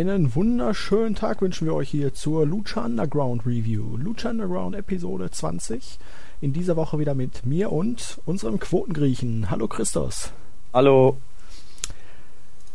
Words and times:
Einen 0.00 0.34
wunderschönen 0.34 1.14
Tag 1.14 1.42
wünschen 1.42 1.66
wir 1.66 1.74
euch 1.74 1.90
hier 1.90 2.14
zur 2.14 2.46
Lucha 2.46 2.86
Underground 2.86 3.44
Review. 3.44 3.98
Lucha 3.98 4.30
Underground 4.30 4.74
Episode 4.74 5.30
20. 5.30 5.98
In 6.40 6.54
dieser 6.54 6.74
Woche 6.76 6.98
wieder 6.98 7.14
mit 7.14 7.44
mir 7.44 7.70
und 7.70 8.18
unserem 8.24 8.58
Quotengriechen. 8.58 9.50
Hallo 9.50 9.68
Christos. 9.68 10.32
Hallo. 10.72 11.18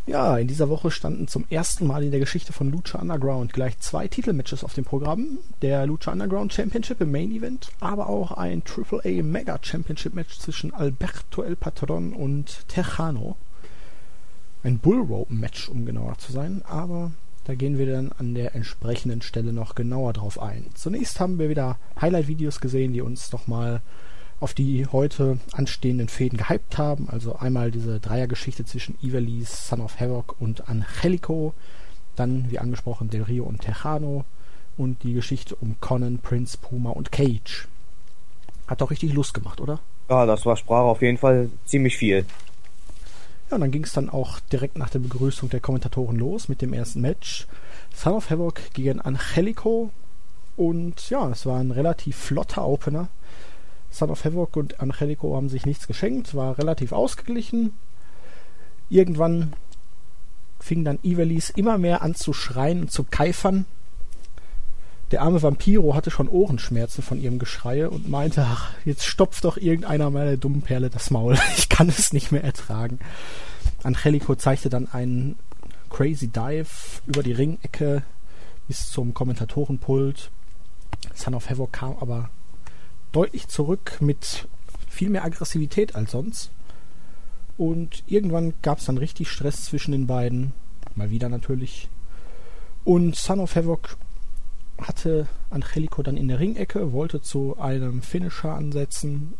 Ja, 0.05 0.37
in 0.37 0.47
dieser 0.47 0.69
Woche 0.69 0.91
standen 0.91 1.27
zum 1.27 1.45
ersten 1.49 1.87
Mal 1.87 2.03
in 2.03 2.11
der 2.11 2.19
Geschichte 2.19 2.53
von 2.53 2.71
Lucha 2.71 2.99
Underground 2.99 3.53
gleich 3.53 3.79
zwei 3.79 4.07
Titelmatches 4.07 4.63
auf 4.63 4.75
dem 4.75 4.85
Programm. 4.85 5.39
Der 5.63 5.87
Lucha 5.87 6.11
Underground 6.11 6.53
Championship 6.53 7.01
im 7.01 7.11
Main 7.11 7.31
Event, 7.31 7.69
aber 7.79 8.07
auch 8.07 8.33
ein 8.33 8.61
AAA 8.61 9.23
Mega 9.23 9.57
Championship 9.59 10.13
Match 10.13 10.37
zwischen 10.37 10.75
Alberto 10.75 11.41
El 11.41 11.55
Patron 11.55 12.13
und 12.13 12.67
Tejano 12.67 13.35
ein 14.65 14.79
Bullrope-Match, 14.79 15.69
um 15.69 15.85
genauer 15.85 16.17
zu 16.17 16.31
sein, 16.31 16.63
aber 16.67 17.11
da 17.45 17.53
gehen 17.53 17.77
wir 17.77 17.85
dann 17.85 18.11
an 18.17 18.33
der 18.33 18.55
entsprechenden 18.55 19.21
Stelle 19.21 19.53
noch 19.53 19.75
genauer 19.75 20.13
drauf 20.13 20.41
ein. 20.41 20.65
Zunächst 20.73 21.19
haben 21.19 21.37
wir 21.39 21.47
wieder 21.47 21.77
Highlight-Videos 22.01 22.59
gesehen, 22.59 22.91
die 22.91 23.01
uns 23.01 23.31
nochmal 23.31 23.81
auf 24.39 24.53
die 24.53 24.87
heute 24.87 25.37
anstehenden 25.53 26.09
Fäden 26.09 26.37
gehypt 26.37 26.77
haben. 26.77 27.07
Also 27.09 27.35
einmal 27.35 27.71
diese 27.71 27.99
Dreiergeschichte 27.99 28.65
zwischen 28.65 28.97
Ivalice, 29.01 29.67
Son 29.67 29.81
of 29.81 29.99
Havoc 29.99 30.35
und 30.41 30.67
Angelico. 30.67 31.53
Dann, 32.15 32.49
wie 32.49 32.59
angesprochen, 32.59 33.09
Del 33.09 33.23
Rio 33.23 33.45
und 33.45 33.61
Tejano. 33.61 34.25
Und 34.75 35.03
die 35.03 35.13
Geschichte 35.13 35.55
um 35.55 35.75
Conan, 35.79 36.17
Prince, 36.17 36.57
Puma 36.57 36.89
und 36.89 37.11
Cage. 37.11 37.67
Hat 38.67 38.81
doch 38.81 38.89
richtig 38.89 39.13
Lust 39.13 39.35
gemacht, 39.35 39.61
oder? 39.61 39.79
Ja, 40.09 40.25
das 40.25 40.45
war 40.45 40.57
Sprache 40.57 40.85
auf 40.85 41.01
jeden 41.01 41.17
Fall 41.17 41.49
ziemlich 41.65 41.95
viel. 41.95 42.25
Ja, 43.49 43.55
und 43.55 43.61
dann 43.61 43.71
ging 43.71 43.83
es 43.83 43.93
dann 43.93 44.09
auch 44.09 44.39
direkt 44.51 44.77
nach 44.77 44.89
der 44.89 44.99
Begrüßung 44.99 45.49
der 45.49 45.59
Kommentatoren 45.59 46.17
los 46.17 46.49
mit 46.49 46.61
dem 46.61 46.73
ersten 46.73 47.01
Match. 47.01 47.45
Son 47.93 48.13
of 48.13 48.29
Havoc 48.29 48.73
gegen 48.73 49.01
Angelico. 49.01 49.91
Und 50.57 51.09
ja, 51.09 51.29
es 51.29 51.45
war 51.45 51.59
ein 51.59 51.71
relativ 51.71 52.15
flotter 52.15 52.65
Opener. 52.65 53.09
Son 53.91 54.09
of 54.09 54.25
Havoc 54.25 54.57
und 54.57 54.79
Angelico 54.79 55.35
haben 55.35 55.49
sich 55.49 55.65
nichts 55.65 55.87
geschenkt, 55.87 56.33
war 56.33 56.57
relativ 56.57 56.91
ausgeglichen. 56.91 57.73
Irgendwann 58.89 59.53
fing 60.59 60.83
dann 60.83 60.99
Ivalice 61.03 61.51
immer 61.51 61.77
mehr 61.77 62.01
an 62.01 62.15
zu 62.15 62.33
schreien 62.33 62.81
und 62.81 62.91
zu 62.91 63.03
keifern. 63.03 63.65
Der 65.11 65.21
arme 65.21 65.41
Vampiro 65.41 65.93
hatte 65.93 66.09
schon 66.09 66.27
Ohrenschmerzen 66.27 67.03
von 67.03 67.21
ihrem 67.21 67.37
Geschrei 67.37 67.87
und 67.87 68.09
meinte, 68.09 68.45
ach, 68.47 68.71
jetzt 68.85 69.05
stopft 69.05 69.45
doch 69.45 69.57
irgendeiner 69.57 70.09
meiner 70.09 70.37
dummen 70.37 70.61
Perle 70.61 70.89
das 70.89 71.11
Maul. 71.11 71.37
Ich 71.57 71.69
kann 71.69 71.89
es 71.89 72.13
nicht 72.13 72.31
mehr 72.31 72.43
ertragen. 72.43 72.99
Angelico 73.83 74.35
zeigte 74.35 74.69
dann 74.69 74.87
einen 74.91 75.35
Crazy 75.89 76.29
Dive 76.29 76.67
über 77.05 77.21
die 77.21 77.33
Ringecke 77.33 78.03
bis 78.67 78.89
zum 78.89 79.13
Kommentatorenpult. 79.13 80.31
Son 81.13 81.35
of 81.35 81.49
Havoc 81.49 81.71
kam 81.71 81.97
aber 81.99 82.29
deutlich 83.11 83.47
zurück 83.47 83.97
mit 83.99 84.47
viel 84.89 85.09
mehr 85.09 85.23
Aggressivität 85.23 85.95
als 85.95 86.11
sonst. 86.11 86.51
Und 87.57 88.03
irgendwann 88.07 88.53
gab 88.61 88.79
es 88.79 88.85
dann 88.85 88.97
richtig 88.97 89.29
Stress 89.29 89.65
zwischen 89.65 89.91
den 89.91 90.07
beiden. 90.07 90.53
Mal 90.95 91.11
wieder 91.11 91.29
natürlich. 91.29 91.89
Und 92.83 93.15
Son 93.15 93.39
of 93.39 93.55
Havoc 93.55 93.97
hatte 94.79 95.27
Angelico 95.49 96.03
dann 96.03 96.17
in 96.17 96.27
der 96.27 96.39
Ringecke, 96.39 96.91
wollte 96.91 97.21
zu 97.21 97.57
einem 97.59 98.01
Finisher 98.01 98.53
ansetzen 98.53 99.33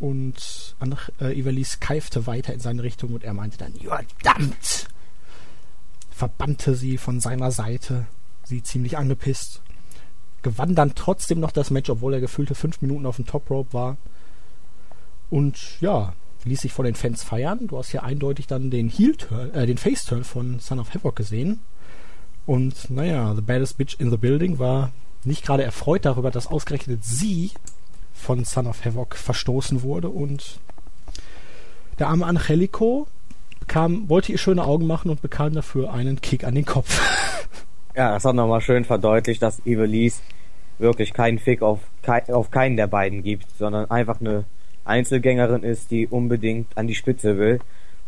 und 0.00 0.74
äh, 1.20 1.38
Ivalice 1.38 1.78
keifte 1.78 2.26
weiter 2.26 2.52
in 2.52 2.60
seine 2.60 2.82
Richtung 2.82 3.14
und 3.14 3.24
er 3.24 3.34
meinte 3.34 3.58
dann, 3.58 3.72
verdammt! 3.74 4.88
Verbannte 6.10 6.74
sie 6.74 6.98
von 6.98 7.20
seiner 7.20 7.50
Seite, 7.50 8.06
sie 8.44 8.62
ziemlich 8.62 8.98
angepisst. 8.98 9.62
Gewann 10.42 10.74
dann 10.74 10.94
trotzdem 10.94 11.40
noch 11.40 11.52
das 11.52 11.70
Match, 11.70 11.88
obwohl 11.88 12.14
er 12.14 12.20
gefühlte 12.20 12.54
fünf 12.54 12.82
Minuten 12.82 13.06
auf 13.06 13.16
dem 13.16 13.26
Top 13.26 13.48
Rope 13.48 13.72
war. 13.72 13.96
Und 15.30 15.80
ja, 15.80 16.14
ließ 16.44 16.60
sich 16.60 16.72
von 16.72 16.84
den 16.84 16.94
Fans 16.94 17.22
feiern. 17.22 17.66
Du 17.68 17.78
hast 17.78 17.90
hier 17.90 18.02
eindeutig 18.02 18.46
dann 18.46 18.70
den 18.70 18.88
Heel 18.88 19.16
äh, 19.52 19.66
den 19.66 19.78
Face 19.78 20.04
Turn 20.04 20.24
von 20.24 20.58
Son 20.58 20.80
of 20.80 20.92
Havoc 20.94 21.16
gesehen. 21.16 21.60
Und 22.46 22.90
naja, 22.90 23.34
The 23.34 23.40
Baddest 23.40 23.78
Bitch 23.78 23.94
in 23.98 24.10
the 24.10 24.16
Building 24.16 24.58
war 24.58 24.90
nicht 25.24 25.44
gerade 25.44 25.62
erfreut 25.62 26.04
darüber, 26.04 26.30
dass 26.30 26.48
ausgerechnet 26.48 27.04
sie 27.04 27.52
von 28.12 28.44
Son 28.44 28.66
of 28.66 28.84
Havoc 28.84 29.14
verstoßen 29.14 29.82
wurde 29.82 30.08
und 30.08 30.58
der 31.98 32.08
arme 32.08 32.26
Angelico 32.26 33.06
bekam, 33.60 34.08
wollte 34.08 34.32
ihr 34.32 34.38
schöne 34.38 34.64
Augen 34.64 34.86
machen 34.86 35.10
und 35.10 35.22
bekam 35.22 35.54
dafür 35.54 35.92
einen 35.92 36.20
Kick 36.20 36.44
an 36.44 36.54
den 36.54 36.64
Kopf. 36.64 37.00
Ja, 37.94 38.14
das 38.14 38.24
hat 38.24 38.34
nochmal 38.34 38.62
schön 38.62 38.86
verdeutlicht, 38.86 39.42
dass 39.42 39.66
Evelise 39.66 40.22
wirklich 40.78 41.12
keinen 41.12 41.38
Fick 41.38 41.60
auf, 41.60 41.80
auf 42.28 42.50
keinen 42.50 42.78
der 42.78 42.86
beiden 42.86 43.22
gibt, 43.22 43.50
sondern 43.58 43.90
einfach 43.90 44.18
eine 44.18 44.44
Einzelgängerin 44.86 45.62
ist, 45.62 45.90
die 45.90 46.06
unbedingt 46.06 46.74
an 46.78 46.86
die 46.86 46.94
Spitze 46.94 47.36
will. 47.36 47.60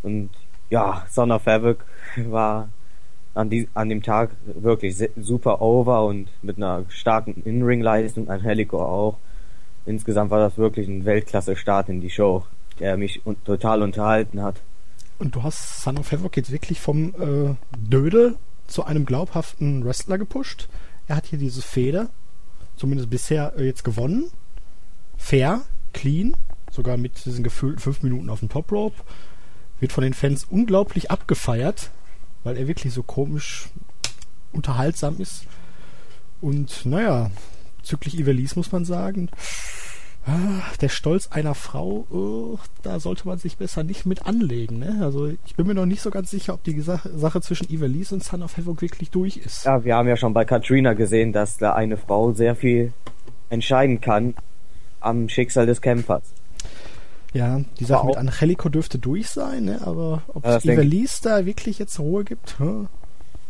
Und 0.02 0.30
ja, 0.70 1.04
Son 1.10 1.30
of 1.30 1.44
Havoc 1.44 1.84
war 2.16 2.70
an, 3.34 3.50
die, 3.50 3.68
an 3.74 3.88
dem 3.88 4.02
Tag 4.02 4.30
wirklich 4.46 4.96
super 5.16 5.60
over 5.60 6.04
und 6.06 6.28
mit 6.42 6.56
einer 6.56 6.84
starken 6.88 7.42
In-Ring-Leistung, 7.44 8.30
Angelico 8.30 8.80
auch. 8.80 9.18
Insgesamt 9.86 10.30
war 10.30 10.38
das 10.38 10.56
wirklich 10.56 10.88
ein 10.88 11.04
Weltklasse-Start 11.04 11.88
in 11.88 12.00
die 12.00 12.10
Show, 12.10 12.44
der 12.78 12.96
mich 12.96 13.26
un 13.26 13.36
total 13.44 13.82
unterhalten 13.82 14.40
hat. 14.42 14.62
Und 15.18 15.34
du 15.34 15.42
hast 15.42 15.82
Son 15.82 15.98
of 15.98 16.10
Havoc 16.10 16.36
jetzt 16.36 16.52
wirklich 16.52 16.80
vom 16.80 17.14
äh, 17.14 17.54
Dödel 17.76 18.36
zu 18.66 18.84
einem 18.84 19.04
glaubhaften 19.04 19.84
Wrestler 19.84 20.18
gepusht. 20.18 20.68
Er 21.06 21.16
hat 21.16 21.26
hier 21.26 21.38
diese 21.38 21.60
Feder, 21.60 22.08
zumindest 22.76 23.10
bisher 23.10 23.52
äh, 23.56 23.66
jetzt 23.66 23.84
gewonnen. 23.84 24.30
Fair, 25.16 25.62
clean, 25.92 26.36
sogar 26.70 26.96
mit 26.96 27.24
diesen 27.24 27.44
gefühlten 27.44 27.80
fünf 27.80 28.02
Minuten 28.02 28.30
auf 28.30 28.40
dem 28.40 28.48
Top 28.48 28.72
Rope. 28.72 28.96
Wird 29.80 29.92
von 29.92 30.02
den 30.02 30.14
Fans 30.14 30.44
unglaublich 30.44 31.10
abgefeiert 31.10 31.90
weil 32.44 32.56
er 32.56 32.68
wirklich 32.68 32.92
so 32.92 33.02
komisch 33.02 33.68
unterhaltsam 34.52 35.16
ist. 35.18 35.46
Und 36.40 36.86
naja, 36.86 37.30
bezüglich 37.78 38.18
Ivelis 38.18 38.54
muss 38.54 38.70
man 38.70 38.84
sagen, 38.84 39.30
ah, 40.26 40.62
der 40.80 40.88
Stolz 40.88 41.28
einer 41.28 41.54
Frau, 41.54 42.06
oh, 42.10 42.58
da 42.82 43.00
sollte 43.00 43.26
man 43.26 43.38
sich 43.38 43.56
besser 43.56 43.82
nicht 43.82 44.06
mit 44.06 44.26
anlegen. 44.26 44.78
Ne? 44.78 45.00
Also 45.02 45.28
ich 45.46 45.56
bin 45.56 45.66
mir 45.66 45.74
noch 45.74 45.86
nicht 45.86 46.02
so 46.02 46.10
ganz 46.10 46.30
sicher, 46.30 46.54
ob 46.54 46.62
die 46.64 46.80
Sache 46.80 47.40
zwischen 47.40 47.70
Ivelis 47.70 48.12
und 48.12 48.22
Son 48.22 48.42
of 48.42 48.56
Havoc 48.56 48.82
wirklich 48.82 49.10
durch 49.10 49.38
ist. 49.38 49.64
Ja, 49.64 49.84
wir 49.84 49.96
haben 49.96 50.08
ja 50.08 50.16
schon 50.16 50.34
bei 50.34 50.44
Katrina 50.44 50.92
gesehen, 50.92 51.32
dass 51.32 51.56
da 51.56 51.72
eine 51.74 51.96
Frau 51.96 52.32
sehr 52.32 52.54
viel 52.54 52.92
entscheiden 53.50 54.00
kann 54.00 54.34
am 55.00 55.28
Schicksal 55.28 55.66
des 55.66 55.80
Kämpfers. 55.80 56.22
Ja, 57.34 57.60
die 57.80 57.84
Sache 57.84 58.06
mit 58.06 58.16
Angelico 58.16 58.68
dürfte 58.68 58.98
durch 58.98 59.28
sein, 59.28 59.64
ne? 59.64 59.80
aber 59.84 60.22
ob 60.28 60.46
es 60.46 60.64
Ivelisse 60.64 61.20
da 61.24 61.44
wirklich 61.44 61.80
jetzt 61.80 61.98
Ruhe 61.98 62.22
gibt? 62.22 62.60
Hm? 62.60 62.86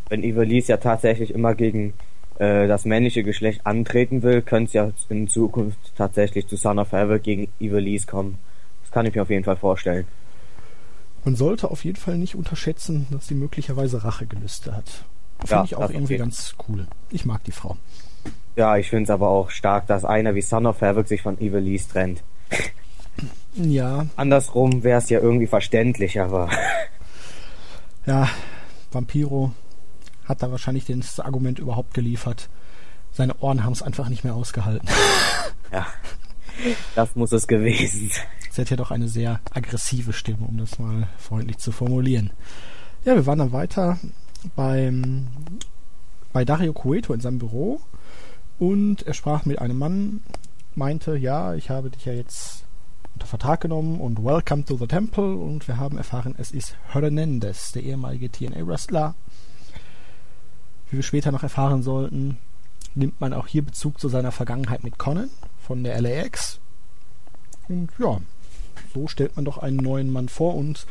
Wenn 0.08 0.24
Ivelisse 0.24 0.72
ja 0.72 0.76
tatsächlich 0.78 1.34
immer 1.34 1.54
gegen 1.54 1.92
äh, 2.38 2.66
das 2.66 2.86
männliche 2.86 3.22
Geschlecht 3.22 3.66
antreten 3.66 4.22
will, 4.22 4.40
könnte 4.40 4.68
es 4.68 4.72
ja 4.72 4.90
in 5.10 5.28
Zukunft 5.28 5.78
tatsächlich 5.96 6.46
zu 6.46 6.56
Son 6.56 6.78
of 6.78 6.92
Havoc 6.92 7.22
gegen 7.22 7.48
Ivelisse 7.60 8.06
kommen. 8.06 8.38
Das 8.82 8.90
kann 8.90 9.04
ich 9.04 9.14
mir 9.14 9.20
auf 9.20 9.30
jeden 9.30 9.44
Fall 9.44 9.56
vorstellen. 9.56 10.06
Man 11.24 11.36
sollte 11.36 11.70
auf 11.70 11.84
jeden 11.84 11.96
Fall 11.96 12.16
nicht 12.16 12.36
unterschätzen, 12.36 13.06
dass 13.10 13.26
sie 13.28 13.34
möglicherweise 13.34 14.02
Rachegelüste 14.02 14.74
hat. 14.74 15.04
Finde 15.40 15.54
ja, 15.54 15.64
ich 15.64 15.76
auch 15.76 15.90
irgendwie 15.90 16.16
ganz 16.16 16.54
cool. 16.68 16.86
Ich 17.10 17.26
mag 17.26 17.44
die 17.44 17.52
Frau. 17.52 17.76
Ja, 18.56 18.78
ich 18.78 18.88
finde 18.88 19.04
es 19.04 19.10
aber 19.10 19.28
auch 19.28 19.50
stark, 19.50 19.86
dass 19.88 20.06
einer 20.06 20.34
wie 20.34 20.42
Son 20.42 20.64
of 20.64 20.80
Havoc 20.80 21.06
sich 21.06 21.20
von 21.20 21.38
Ivelisse 21.38 21.90
trennt. 21.90 22.22
Ja. 23.54 24.06
Andersrum 24.16 24.82
wäre 24.82 24.98
es 24.98 25.08
ja 25.10 25.20
irgendwie 25.20 25.46
verständlich, 25.46 26.20
aber. 26.20 26.50
ja, 28.06 28.28
Vampiro 28.90 29.52
hat 30.24 30.42
da 30.42 30.50
wahrscheinlich 30.50 30.86
das 30.86 31.20
Argument 31.20 31.58
überhaupt 31.58 31.94
geliefert. 31.94 32.48
Seine 33.12 33.34
Ohren 33.40 33.64
haben 33.64 33.72
es 33.72 33.82
einfach 33.82 34.08
nicht 34.08 34.24
mehr 34.24 34.34
ausgehalten. 34.34 34.88
ja. 35.72 35.86
Das 36.94 37.14
muss 37.14 37.32
es 37.32 37.46
gewesen 37.46 38.10
sein. 38.12 38.24
Sie 38.50 38.60
hat 38.60 38.70
ja 38.70 38.76
doch 38.76 38.90
eine 38.90 39.08
sehr 39.08 39.40
aggressive 39.52 40.12
Stimme, 40.12 40.46
um 40.46 40.58
das 40.58 40.78
mal 40.78 41.08
freundlich 41.18 41.58
zu 41.58 41.72
formulieren. 41.72 42.30
Ja, 43.04 43.14
wir 43.14 43.26
waren 43.26 43.40
dann 43.40 43.52
weiter 43.52 43.98
beim, 44.54 45.26
bei 46.32 46.44
Dario 46.44 46.72
Cueto 46.72 47.12
in 47.12 47.20
seinem 47.20 47.38
Büro 47.38 47.80
und 48.58 49.06
er 49.06 49.14
sprach 49.14 49.44
mit 49.44 49.58
einem 49.58 49.78
Mann, 49.78 50.22
meinte, 50.76 51.16
ja, 51.16 51.54
ich 51.54 51.70
habe 51.70 51.90
dich 51.90 52.04
ja 52.04 52.12
jetzt 52.12 52.63
unter 53.14 53.26
Vertrag 53.26 53.60
genommen 53.60 54.00
und 54.00 54.24
Welcome 54.24 54.64
to 54.64 54.76
the 54.76 54.86
Temple 54.86 55.36
und 55.36 55.66
wir 55.68 55.78
haben 55.78 55.96
erfahren, 55.96 56.34
es 56.36 56.50
ist 56.50 56.76
Hernandez, 56.88 57.72
der 57.72 57.82
ehemalige 57.84 58.30
TNA-Wrestler. 58.30 59.14
Wie 60.90 60.96
wir 60.96 61.02
später 61.02 61.32
noch 61.32 61.42
erfahren 61.42 61.82
sollten, 61.82 62.38
nimmt 62.94 63.20
man 63.20 63.32
auch 63.32 63.46
hier 63.46 63.62
Bezug 63.62 64.00
zu 64.00 64.08
seiner 64.08 64.32
Vergangenheit 64.32 64.82
mit 64.82 64.98
Conan 64.98 65.30
von 65.64 65.84
der 65.84 66.00
LAX. 66.00 66.58
Und 67.68 67.90
ja, 67.98 68.20
so 68.92 69.06
stellt 69.06 69.36
man 69.36 69.44
doch 69.44 69.58
einen 69.58 69.76
neuen 69.76 70.12
Mann 70.12 70.28
vor 70.28 70.54
und 70.54 70.86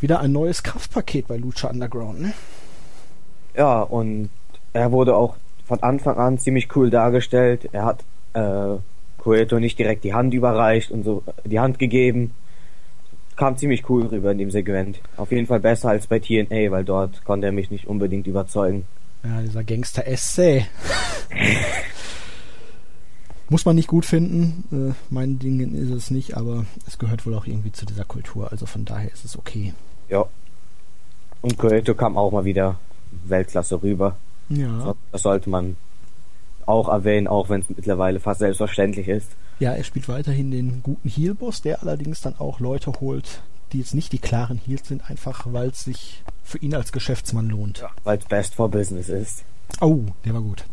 wieder 0.00 0.20
ein 0.20 0.32
neues 0.32 0.62
Kraftpaket 0.62 1.28
bei 1.28 1.36
Lucha 1.36 1.68
Underground, 1.68 2.20
ne? 2.20 2.32
Ja, 3.54 3.82
und 3.82 4.30
er 4.72 4.92
wurde 4.92 5.14
auch 5.14 5.36
von 5.64 5.82
Anfang 5.82 6.18
an 6.18 6.38
ziemlich 6.38 6.74
cool 6.76 6.90
dargestellt. 6.90 7.68
Er 7.72 7.84
hat 7.84 8.04
äh, 8.34 8.78
Cueto 9.20 9.60
nicht 9.60 9.78
direkt 9.78 10.04
die 10.04 10.14
Hand 10.14 10.34
überreicht 10.34 10.90
und 10.90 11.04
so 11.04 11.22
die 11.44 11.60
Hand 11.60 11.78
gegeben. 11.78 12.32
Kam 13.36 13.56
ziemlich 13.56 13.88
cool 13.88 14.06
rüber 14.06 14.32
in 14.32 14.38
dem 14.38 14.50
Segment. 14.50 15.00
Auf 15.16 15.30
jeden 15.30 15.46
Fall 15.46 15.60
besser 15.60 15.90
als 15.90 16.06
bei 16.06 16.18
TNA, 16.18 16.70
weil 16.70 16.84
dort 16.84 17.24
konnte 17.24 17.46
er 17.46 17.52
mich 17.52 17.70
nicht 17.70 17.86
unbedingt 17.86 18.26
überzeugen. 18.26 18.86
Ja, 19.22 19.40
dieser 19.40 19.64
Gangster 19.64 20.04
SC. 20.16 20.66
Muss 23.48 23.64
man 23.64 23.76
nicht 23.76 23.88
gut 23.88 24.06
finden. 24.06 24.64
Äh, 24.72 24.94
mein 25.10 25.38
Ding 25.38 25.74
ist 25.74 25.90
es 25.90 26.10
nicht, 26.10 26.36
aber 26.36 26.66
es 26.86 26.98
gehört 26.98 27.26
wohl 27.26 27.34
auch 27.34 27.46
irgendwie 27.46 27.72
zu 27.72 27.84
dieser 27.84 28.04
Kultur. 28.04 28.50
Also 28.50 28.66
von 28.66 28.84
daher 28.84 29.10
ist 29.12 29.24
es 29.24 29.36
okay. 29.36 29.74
Ja. 30.08 30.24
Und 31.42 31.58
Cueto 31.58 31.94
kam 31.94 32.16
auch 32.16 32.30
mal 32.30 32.44
wieder 32.44 32.78
Weltklasse 33.24 33.82
rüber. 33.82 34.16
Ja. 34.48 34.94
Das 35.12 35.22
sollte 35.22 35.50
man 35.50 35.76
auch 36.66 36.88
erwähnen, 36.88 37.26
auch 37.26 37.48
wenn 37.48 37.60
es 37.60 37.70
mittlerweile 37.70 38.20
fast 38.20 38.40
selbstverständlich 38.40 39.08
ist. 39.08 39.28
Ja, 39.58 39.72
er 39.72 39.84
spielt 39.84 40.08
weiterhin 40.08 40.50
den 40.50 40.82
guten 40.82 41.08
Heel-Boss, 41.08 41.62
der 41.62 41.82
allerdings 41.82 42.20
dann 42.20 42.34
auch 42.38 42.60
Leute 42.60 42.92
holt, 43.00 43.42
die 43.72 43.78
jetzt 43.78 43.94
nicht 43.94 44.12
die 44.12 44.18
klaren 44.18 44.58
Heels 44.58 44.88
sind, 44.88 45.08
einfach 45.10 45.44
weil 45.52 45.68
es 45.68 45.84
sich 45.84 46.22
für 46.42 46.58
ihn 46.58 46.74
als 46.74 46.92
Geschäftsmann 46.92 47.48
lohnt. 47.48 47.78
Ja, 47.78 47.90
weil 48.04 48.18
es 48.18 48.24
best 48.24 48.54
for 48.54 48.70
business 48.70 49.08
ist. 49.08 49.44
Oh, 49.80 50.04
der 50.24 50.34
war 50.34 50.42
gut. 50.42 50.64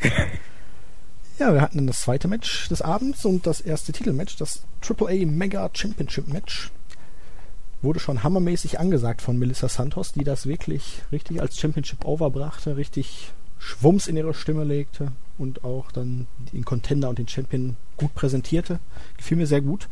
ja, 1.38 1.52
wir 1.52 1.60
hatten 1.60 1.78
dann 1.78 1.86
das 1.86 2.02
zweite 2.02 2.28
Match 2.28 2.68
des 2.68 2.82
Abends 2.82 3.24
und 3.24 3.46
das 3.46 3.60
erste 3.60 3.92
Titelmatch, 3.92 4.36
das 4.36 4.62
AAA 4.86 5.26
Mega 5.26 5.68
Championship 5.72 6.28
Match. 6.28 6.70
Wurde 7.82 8.00
schon 8.00 8.22
hammermäßig 8.22 8.78
angesagt 8.78 9.22
von 9.22 9.38
Melissa 9.38 9.68
Santos, 9.68 10.12
die 10.12 10.24
das 10.24 10.46
wirklich 10.46 11.02
richtig 11.12 11.40
als 11.40 11.58
Championship 11.58 12.04
overbrachte, 12.04 12.76
richtig 12.76 13.32
Schwumms 13.58 14.06
in 14.06 14.16
ihre 14.16 14.34
Stimme 14.34 14.64
legte 14.64 15.12
und 15.38 15.64
auch 15.64 15.90
dann 15.92 16.26
den 16.52 16.64
Contender 16.64 17.08
und 17.08 17.18
den 17.18 17.28
Champion 17.28 17.76
gut 17.96 18.14
präsentierte. 18.14 18.78
Gefiel 19.16 19.36
mir 19.36 19.46
sehr 19.46 19.60
gut. 19.60 19.88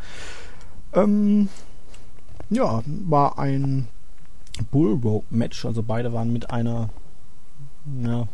Ähm, 0.92 1.48
ja, 2.50 2.82
war 2.86 3.38
ein 3.38 3.88
Bullrope-Match, 4.70 5.64
also 5.64 5.82
beide 5.82 6.12
waren 6.12 6.32
mit 6.32 6.50
einer, 6.50 6.90
ja, 8.02 8.28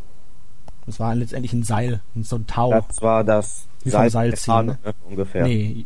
das 0.85 0.99
war 0.99 1.15
letztendlich 1.15 1.53
ein 1.53 1.63
Seil, 1.63 2.01
so 2.21 2.35
ein 2.37 2.47
Tau. 2.47 2.71
Das 2.71 3.01
war 3.01 3.23
das 3.23 3.67
Wie 3.83 3.91
vom 3.91 4.09
Seil 4.09 4.35
ziehen, 4.35 4.65
ne? 4.67 4.77
ungefähr. 5.09 5.43
Nee, 5.47 5.85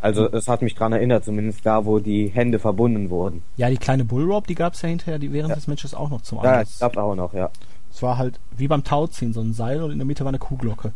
Also 0.00 0.30
es 0.32 0.48
hat 0.48 0.62
mich 0.62 0.74
dran 0.74 0.92
erinnert, 0.92 1.24
zumindest 1.24 1.66
da, 1.66 1.84
wo 1.84 1.98
die 1.98 2.28
Hände 2.28 2.58
verbunden 2.58 3.10
wurden. 3.10 3.42
ja, 3.56 3.68
die 3.68 3.76
kleine 3.76 4.04
Bullrope, 4.04 4.46
die 4.46 4.54
gab 4.54 4.74
es 4.74 4.82
ja 4.82 4.88
hinterher, 4.88 5.18
die 5.18 5.32
während 5.32 5.54
des 5.54 5.66
Matches 5.66 5.94
auch 5.94 6.08
noch 6.10 6.22
zum 6.22 6.38
Ja, 6.38 6.44
Einsatz. 6.58 6.70
ich 6.72 6.78
glaube 6.78 7.02
auch 7.02 7.14
noch, 7.14 7.34
ja. 7.34 7.50
Es 7.96 8.02
war 8.02 8.18
halt 8.18 8.38
wie 8.54 8.68
beim 8.68 8.84
Tauziehen, 8.84 9.32
so 9.32 9.40
ein 9.40 9.54
Seil 9.54 9.82
und 9.82 9.90
in 9.90 9.96
der 9.96 10.04
Mitte 10.04 10.22
war 10.24 10.28
eine 10.28 10.38
Kuhglocke. 10.38 10.92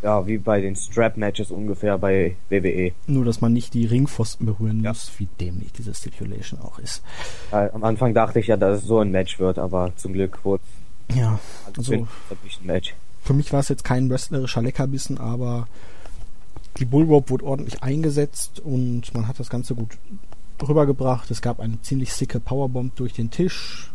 Ja, 0.00 0.24
wie 0.28 0.38
bei 0.38 0.60
den 0.60 0.76
Strap-Matches 0.76 1.50
ungefähr 1.50 1.98
bei. 1.98 2.36
WWE. 2.50 2.92
Nur, 3.08 3.24
dass 3.24 3.40
man 3.40 3.52
nicht 3.52 3.74
die 3.74 3.84
Ringpfosten 3.84 4.46
berühren 4.46 4.80
Ja. 4.84 4.90
muss, 4.90 5.10
wie 5.18 5.26
dämlich 5.40 5.72
diese 5.72 5.92
Stipulation 5.92 6.60
auch 6.60 6.78
ist. 6.78 7.02
Äh, 7.50 7.68
am 7.72 7.82
Anfang 7.82 8.14
dachte 8.14 8.38
ich 8.38 8.46
ja, 8.46 8.56
dass 8.56 8.82
es 8.82 8.86
so 8.86 9.00
ein 9.00 9.10
Match 9.10 9.40
wird, 9.40 9.58
aber 9.58 9.90
zum 9.96 10.12
Glück 10.12 10.44
wurde 10.44 10.62
Ja, 11.12 11.40
es 11.72 11.78
also 11.78 11.92
ein 11.94 12.08
Match. 12.62 12.94
für 13.24 13.34
mich 13.34 13.52
war 13.52 13.58
es 13.58 13.68
jetzt 13.68 13.82
kein 13.82 14.08
wrestlerischer 14.08 14.62
Leckerbissen, 14.62 15.18
aber 15.18 15.66
die 16.78 16.84
Bullrope 16.84 17.30
wurde 17.30 17.44
ordentlich 17.44 17.82
eingesetzt 17.82 18.60
und 18.60 19.12
man 19.14 19.26
hat 19.26 19.40
das 19.40 19.50
Ganze 19.50 19.74
gut 19.74 19.98
rübergebracht. 20.62 21.28
Es 21.32 21.42
gab 21.42 21.58
eine 21.58 21.80
ziemlich 21.82 22.12
sicke 22.12 22.38
Powerbomb 22.38 22.94
durch 22.94 23.14
den 23.14 23.32
Tisch, 23.32 23.90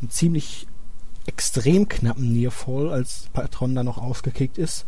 einen 0.00 0.10
ziemlich 0.10 0.66
extrem 1.26 1.88
knappen 1.88 2.32
Nearfall, 2.32 2.90
als 2.90 3.28
Patron 3.32 3.74
da 3.74 3.82
noch 3.82 3.98
ausgekickt 3.98 4.58
ist. 4.58 4.86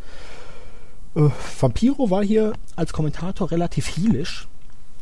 Äh, 1.15 1.31
Vampiro 1.61 2.11
war 2.11 2.23
hier 2.25 2.53
als 2.77 2.93
Kommentator 2.93 3.50
relativ 3.50 3.97
heelisch. 3.97 4.49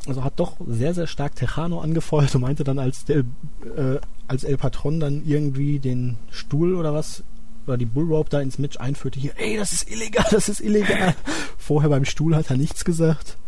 Also 0.07 0.23
hat 0.23 0.39
doch 0.39 0.57
sehr, 0.67 0.93
sehr 0.93 1.07
stark 1.07 1.35
Tejano 1.35 1.81
angefeuert 1.81 2.35
und 2.35 2.43
meinte 2.43 2.63
dann, 2.63 2.79
als 2.79 3.05
der, 3.07 3.19
äh, 3.19 3.99
als 4.29 4.45
El 4.45 4.59
Patron 4.59 5.01
dann 5.01 5.23
irgendwie 5.25 5.79
den 5.79 6.19
Stuhl 6.31 6.75
oder 6.75 6.93
was 6.93 7.25
oder 7.67 7.79
die 7.79 7.87
Bullrope 7.87 8.29
da 8.29 8.41
ins 8.41 8.59
Match 8.59 8.77
einführte, 8.77 9.19
hier, 9.19 9.33
ey, 9.39 9.57
das 9.57 9.73
ist 9.73 9.91
illegal, 9.91 10.27
das 10.31 10.51
ist 10.51 10.61
illegal. 10.61 11.15
Vorher 11.57 11.89
beim 11.89 12.05
Stuhl 12.05 12.37
hat 12.37 12.51
er 12.51 12.59
nichts 12.59 12.85
gesagt. 12.85 13.39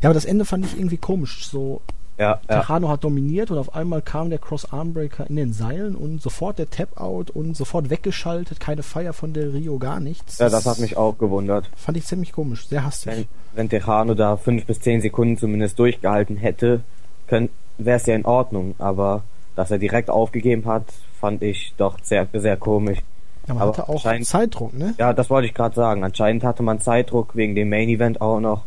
Ja, 0.00 0.08
aber 0.08 0.14
das 0.14 0.24
Ende 0.24 0.44
fand 0.44 0.64
ich 0.64 0.76
irgendwie 0.76 0.96
komisch. 0.96 1.46
So, 1.46 1.82
Ja, 2.20 2.38
ja. 2.50 2.60
Tejano 2.60 2.90
hat 2.90 3.02
dominiert 3.02 3.50
und 3.50 3.56
auf 3.56 3.74
einmal 3.74 4.02
kam 4.02 4.28
der 4.28 4.38
Cross 4.38 4.74
Armbreaker 4.74 5.26
in 5.30 5.36
den 5.36 5.54
Seilen 5.54 5.96
und 5.96 6.20
sofort 6.20 6.58
der 6.58 6.68
Tap-Out 6.68 7.30
und 7.30 7.56
sofort 7.56 7.88
weggeschaltet, 7.88 8.60
keine 8.60 8.82
Feier 8.82 9.14
von 9.14 9.32
der 9.32 9.54
Rio, 9.54 9.78
gar 9.78 10.00
nichts. 10.00 10.36
ja, 10.36 10.50
das 10.50 10.66
hat 10.66 10.80
mich 10.80 10.98
auch 10.98 11.16
gewundert. 11.16 11.70
Fand 11.76 11.96
ich 11.96 12.04
ziemlich 12.04 12.32
komisch, 12.32 12.68
sehr 12.68 12.84
hastig. 12.84 13.10
Wenn, 13.10 13.26
wenn 13.54 13.68
Tejano 13.70 14.12
da 14.12 14.36
fünf 14.36 14.66
bis 14.66 14.80
zehn 14.80 15.00
Sekunden 15.00 15.38
zumindest 15.38 15.78
durchgehalten 15.78 16.36
hätte, 16.36 16.82
wäre 17.26 17.96
es 17.96 18.04
ja 18.04 18.14
in 18.14 18.26
Ordnung, 18.26 18.74
aber 18.78 19.22
dass 19.56 19.70
er 19.70 19.78
direkt 19.78 20.10
aufgegeben 20.10 20.66
hat, 20.66 20.84
fand 21.18 21.42
ich 21.42 21.72
doch 21.78 21.98
sehr, 22.02 22.28
sehr 22.34 22.58
komisch. 22.58 22.98
Ja, 23.46 23.54
man 23.54 23.62
aber 23.62 23.72
hatte 23.78 23.88
auch 23.88 24.20
Zeitdruck, 24.24 24.74
ne? 24.74 24.92
Ja, 24.98 25.14
das 25.14 25.30
wollte 25.30 25.46
ich 25.46 25.54
gerade 25.54 25.74
sagen. 25.74 26.04
Anscheinend 26.04 26.44
hatte 26.44 26.62
man 26.62 26.80
Zeitdruck 26.80 27.34
wegen 27.34 27.54
dem 27.54 27.70
Main 27.70 27.88
Event 27.88 28.20
auch 28.20 28.40
noch. 28.40 28.64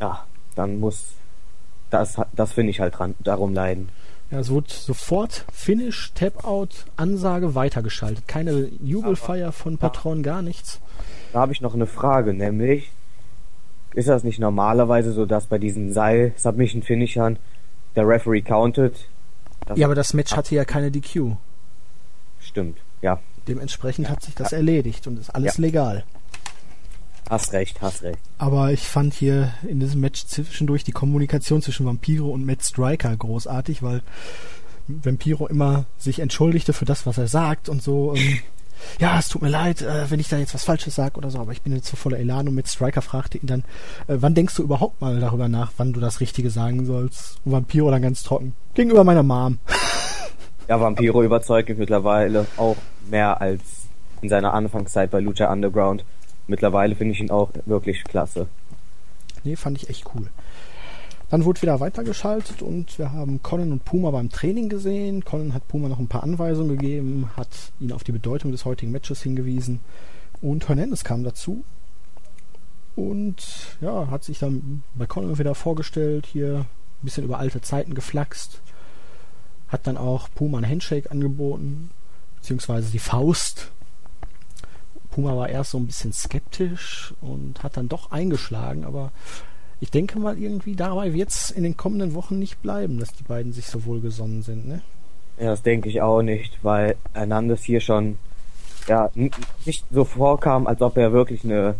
Ja, 0.00 0.24
dann 0.54 0.80
muss 0.80 1.19
das, 1.90 2.16
das 2.34 2.52
finde 2.52 2.70
ich 2.70 2.80
halt 2.80 2.98
dran, 2.98 3.14
darum 3.20 3.52
leiden. 3.54 3.88
Ja, 4.30 4.38
es 4.38 4.50
wurde 4.50 4.68
sofort 4.70 5.44
Finish, 5.52 6.12
Tap-Out, 6.14 6.86
Ansage 6.96 7.54
weitergeschaltet. 7.56 8.28
Keine 8.28 8.68
Jubelfeier 8.82 9.50
von 9.50 9.76
Patron, 9.76 10.22
gar 10.22 10.40
nichts. 10.40 10.80
Da 11.32 11.40
habe 11.40 11.52
ich 11.52 11.60
noch 11.60 11.74
eine 11.74 11.86
Frage, 11.86 12.32
nämlich 12.32 12.90
ist 13.92 14.08
das 14.08 14.22
nicht 14.22 14.38
normalerweise 14.38 15.12
so, 15.12 15.26
dass 15.26 15.46
bei 15.46 15.58
diesen 15.58 15.92
Seil-Submission-Finishern 15.92 17.38
der 17.96 18.06
Referee 18.06 18.42
countet? 18.42 19.08
Ja, 19.74 19.86
aber 19.88 19.96
das 19.96 20.14
Match 20.14 20.32
hatte 20.36 20.54
ja 20.54 20.64
keine 20.64 20.90
DQ. 20.92 21.32
stimmt. 22.40 22.78
Ja, 23.02 23.18
Dementsprechend 23.48 24.08
hat 24.10 24.22
sich 24.22 24.34
das 24.34 24.52
erledigt 24.52 25.06
und 25.06 25.18
ist 25.18 25.30
alles 25.30 25.56
Ja. 25.56 25.60
legal. 25.62 26.04
Hast 27.30 27.52
recht, 27.52 27.80
hast 27.80 28.02
recht. 28.02 28.18
Aber 28.38 28.72
ich 28.72 28.88
fand 28.88 29.14
hier 29.14 29.52
in 29.66 29.80
diesem 29.80 30.00
Match 30.00 30.26
zwischendurch 30.26 30.84
die 30.84 30.92
Kommunikation 30.92 31.62
zwischen 31.62 31.86
Vampiro 31.86 32.28
und 32.28 32.44
Matt 32.44 32.62
Striker 32.62 33.16
großartig, 33.16 33.82
weil 33.82 34.02
Vampiro 34.88 35.46
immer 35.46 35.86
sich 35.98 36.18
entschuldigte 36.18 36.72
für 36.72 36.84
das, 36.84 37.06
was 37.06 37.16
er 37.18 37.28
sagt 37.28 37.68
und 37.68 37.82
so. 37.82 38.14
Ähm, 38.16 38.40
ja, 38.98 39.18
es 39.18 39.28
tut 39.28 39.42
mir 39.42 39.48
leid, 39.48 39.82
äh, 39.82 40.10
wenn 40.10 40.20
ich 40.20 40.28
da 40.28 40.38
jetzt 40.38 40.54
was 40.54 40.64
Falsches 40.64 40.94
sage 40.94 41.16
oder 41.16 41.30
so, 41.30 41.38
aber 41.38 41.52
ich 41.52 41.62
bin 41.62 41.74
jetzt 41.74 41.88
so 41.88 41.96
voller 41.96 42.18
Elan 42.18 42.48
und 42.48 42.54
Matt 42.54 42.68
Striker 42.68 43.02
fragte 43.02 43.38
ihn 43.38 43.46
dann, 43.46 43.60
äh, 44.08 44.16
wann 44.20 44.34
denkst 44.34 44.56
du 44.56 44.62
überhaupt 44.62 45.00
mal 45.00 45.20
darüber 45.20 45.48
nach, 45.48 45.72
wann 45.76 45.92
du 45.92 46.00
das 46.00 46.20
Richtige 46.20 46.50
sagen 46.50 46.86
sollst? 46.86 47.38
Und 47.44 47.52
Vampiro 47.52 47.90
dann 47.90 48.02
ganz 48.02 48.22
trocken, 48.22 48.54
gegenüber 48.74 49.04
meiner 49.04 49.22
Mom. 49.22 49.58
Ja, 50.68 50.80
Vampiro 50.80 51.24
überzeugt 51.24 51.68
mich 51.68 51.78
mittlerweile 51.78 52.46
auch 52.56 52.76
mehr 53.10 53.40
als 53.40 53.60
in 54.20 54.28
seiner 54.28 54.54
Anfangszeit 54.54 55.10
bei 55.10 55.18
Lucha 55.18 55.52
Underground. 55.52 56.04
Mittlerweile 56.50 56.96
finde 56.96 57.14
ich 57.14 57.20
ihn 57.20 57.30
auch 57.30 57.52
wirklich 57.64 58.02
klasse. 58.02 58.48
Nee, 59.44 59.54
fand 59.54 59.80
ich 59.80 59.88
echt 59.88 60.04
cool. 60.16 60.26
Dann 61.30 61.44
wurde 61.44 61.62
wieder 61.62 61.78
weitergeschaltet 61.78 62.60
und 62.60 62.98
wir 62.98 63.12
haben 63.12 63.40
Colin 63.40 63.70
und 63.70 63.84
Puma 63.84 64.10
beim 64.10 64.30
Training 64.30 64.68
gesehen. 64.68 65.24
Colin 65.24 65.54
hat 65.54 65.68
Puma 65.68 65.88
noch 65.88 66.00
ein 66.00 66.08
paar 66.08 66.24
Anweisungen 66.24 66.76
gegeben, 66.76 67.30
hat 67.36 67.70
ihn 67.78 67.92
auf 67.92 68.02
die 68.02 68.10
Bedeutung 68.10 68.50
des 68.50 68.64
heutigen 68.64 68.90
Matches 68.90 69.22
hingewiesen. 69.22 69.78
Und 70.42 70.68
Hernandez 70.68 71.04
kam 71.04 71.22
dazu 71.22 71.62
und 72.96 73.36
ja, 73.80 74.10
hat 74.10 74.24
sich 74.24 74.40
dann 74.40 74.82
bei 74.96 75.06
Colin 75.06 75.38
wieder 75.38 75.54
vorgestellt, 75.54 76.26
hier 76.26 76.56
ein 76.56 77.04
bisschen 77.04 77.22
über 77.22 77.38
alte 77.38 77.60
Zeiten 77.60 77.94
geflaxt. 77.94 78.60
Hat 79.68 79.86
dann 79.86 79.96
auch 79.96 80.28
Puma 80.34 80.58
ein 80.58 80.68
Handshake 80.68 81.12
angeboten, 81.12 81.90
beziehungsweise 82.40 82.90
die 82.90 82.98
Faust. 82.98 83.70
Puma 85.10 85.36
war 85.36 85.48
erst 85.48 85.72
so 85.72 85.78
ein 85.78 85.86
bisschen 85.86 86.12
skeptisch 86.12 87.14
und 87.20 87.62
hat 87.62 87.76
dann 87.76 87.88
doch 87.88 88.10
eingeschlagen, 88.10 88.84
aber 88.84 89.10
ich 89.80 89.90
denke 89.90 90.18
mal 90.18 90.38
irgendwie 90.38 90.76
dabei 90.76 91.14
wird 91.14 91.30
es 91.30 91.50
in 91.50 91.62
den 91.62 91.76
kommenden 91.76 92.14
Wochen 92.14 92.38
nicht 92.38 92.60
bleiben, 92.62 92.98
dass 92.98 93.12
die 93.12 93.22
beiden 93.22 93.52
sich 93.52 93.66
so 93.66 93.84
wohlgesonnen 93.84 94.42
sind, 94.42 94.68
ne? 94.68 94.82
Ja, 95.38 95.46
das 95.46 95.62
denke 95.62 95.88
ich 95.88 96.02
auch 96.02 96.20
nicht, 96.22 96.58
weil 96.62 96.96
Hernandez 97.14 97.62
hier 97.62 97.80
schon 97.80 98.18
ja 98.86 99.10
nicht 99.64 99.84
so 99.90 100.04
vorkam, 100.04 100.66
als 100.66 100.82
ob 100.82 100.96
er 100.98 101.12
wirklich 101.12 101.44
eine 101.44 101.74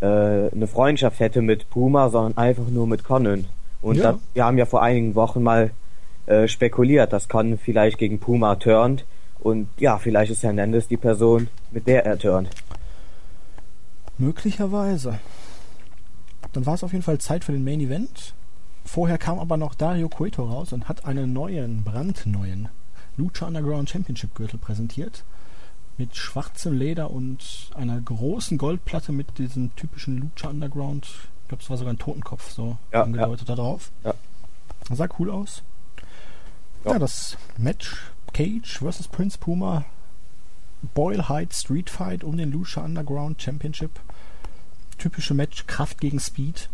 äh, 0.00 0.50
eine 0.50 0.66
Freundschaft 0.66 1.20
hätte 1.20 1.42
mit 1.42 1.68
Puma, 1.70 2.08
sondern 2.08 2.36
einfach 2.36 2.66
nur 2.68 2.86
mit 2.86 3.04
Conan. 3.04 3.44
Und 3.82 3.96
Ja. 3.96 4.12
da, 4.12 4.18
wir 4.32 4.44
haben 4.44 4.58
ja 4.58 4.66
vor 4.66 4.82
einigen 4.82 5.14
Wochen 5.14 5.42
mal 5.42 5.70
äh, 6.26 6.48
spekuliert, 6.48 7.12
dass 7.12 7.28
Conan 7.28 7.58
vielleicht 7.58 7.98
gegen 7.98 8.18
Puma 8.18 8.56
turnt 8.56 9.04
und 9.40 9.68
ja, 9.78 9.98
vielleicht 9.98 10.32
ist 10.32 10.42
Hernandez 10.42 10.88
die 10.88 10.96
Person, 10.96 11.48
mit 11.74 11.86
der 11.86 12.06
er 12.06 12.18
turnt. 12.18 12.48
Möglicherweise. 14.16 15.18
Dann 16.52 16.66
war 16.66 16.74
es 16.74 16.84
auf 16.84 16.92
jeden 16.92 17.02
Fall 17.02 17.18
Zeit 17.18 17.44
für 17.44 17.52
den 17.52 17.64
Main 17.64 17.80
Event. 17.80 18.32
Vorher 18.84 19.18
kam 19.18 19.38
aber 19.38 19.56
noch 19.56 19.74
Dario 19.74 20.08
Cueto 20.08 20.44
raus 20.44 20.72
und 20.72 20.88
hat 20.88 21.04
einen 21.04 21.32
neuen, 21.32 21.82
brandneuen 21.84 22.68
Lucha 23.16 23.46
Underground 23.46 23.90
Championship 23.90 24.34
Gürtel 24.34 24.58
präsentiert. 24.58 25.24
mit 25.96 26.16
schwarzem 26.16 26.76
Leder 26.76 27.12
und 27.12 27.70
einer 27.74 28.00
großen 28.00 28.58
Goldplatte 28.58 29.12
mit 29.12 29.38
diesem 29.38 29.74
typischen 29.76 30.18
Lucha 30.18 30.48
Underground. 30.48 31.06
Ich 31.42 31.48
glaube, 31.48 31.62
es 31.62 31.70
war 31.70 31.76
sogar 31.76 31.92
ein 31.92 31.98
Totenkopf 31.98 32.50
so 32.50 32.78
Ja, 32.92 33.02
angedeutet 33.04 33.48
da 33.48 33.54
drauf. 33.54 33.92
Ja. 34.02 34.12
Sah 34.90 35.06
cool 35.18 35.30
aus. 35.30 35.62
Ja. 36.84 36.92
Ja. 36.92 36.98
das 36.98 37.36
Match 37.56 38.10
Cage 38.32 38.80
vs. 38.80 39.06
Prince 39.08 39.38
Puma 39.38 39.84
Boyle 40.94 41.28
Heights 41.28 41.60
Street 41.62 41.90
Fight 41.90 42.24
um 42.24 42.36
den 42.36 42.52
Lucha 42.52 42.82
Underground 42.84 43.40
Championship. 43.40 44.00
Typische 44.98 45.34
Match 45.34 45.66
Kraft 45.66 46.00
gegen 46.00 46.20
Speed. 46.20 46.68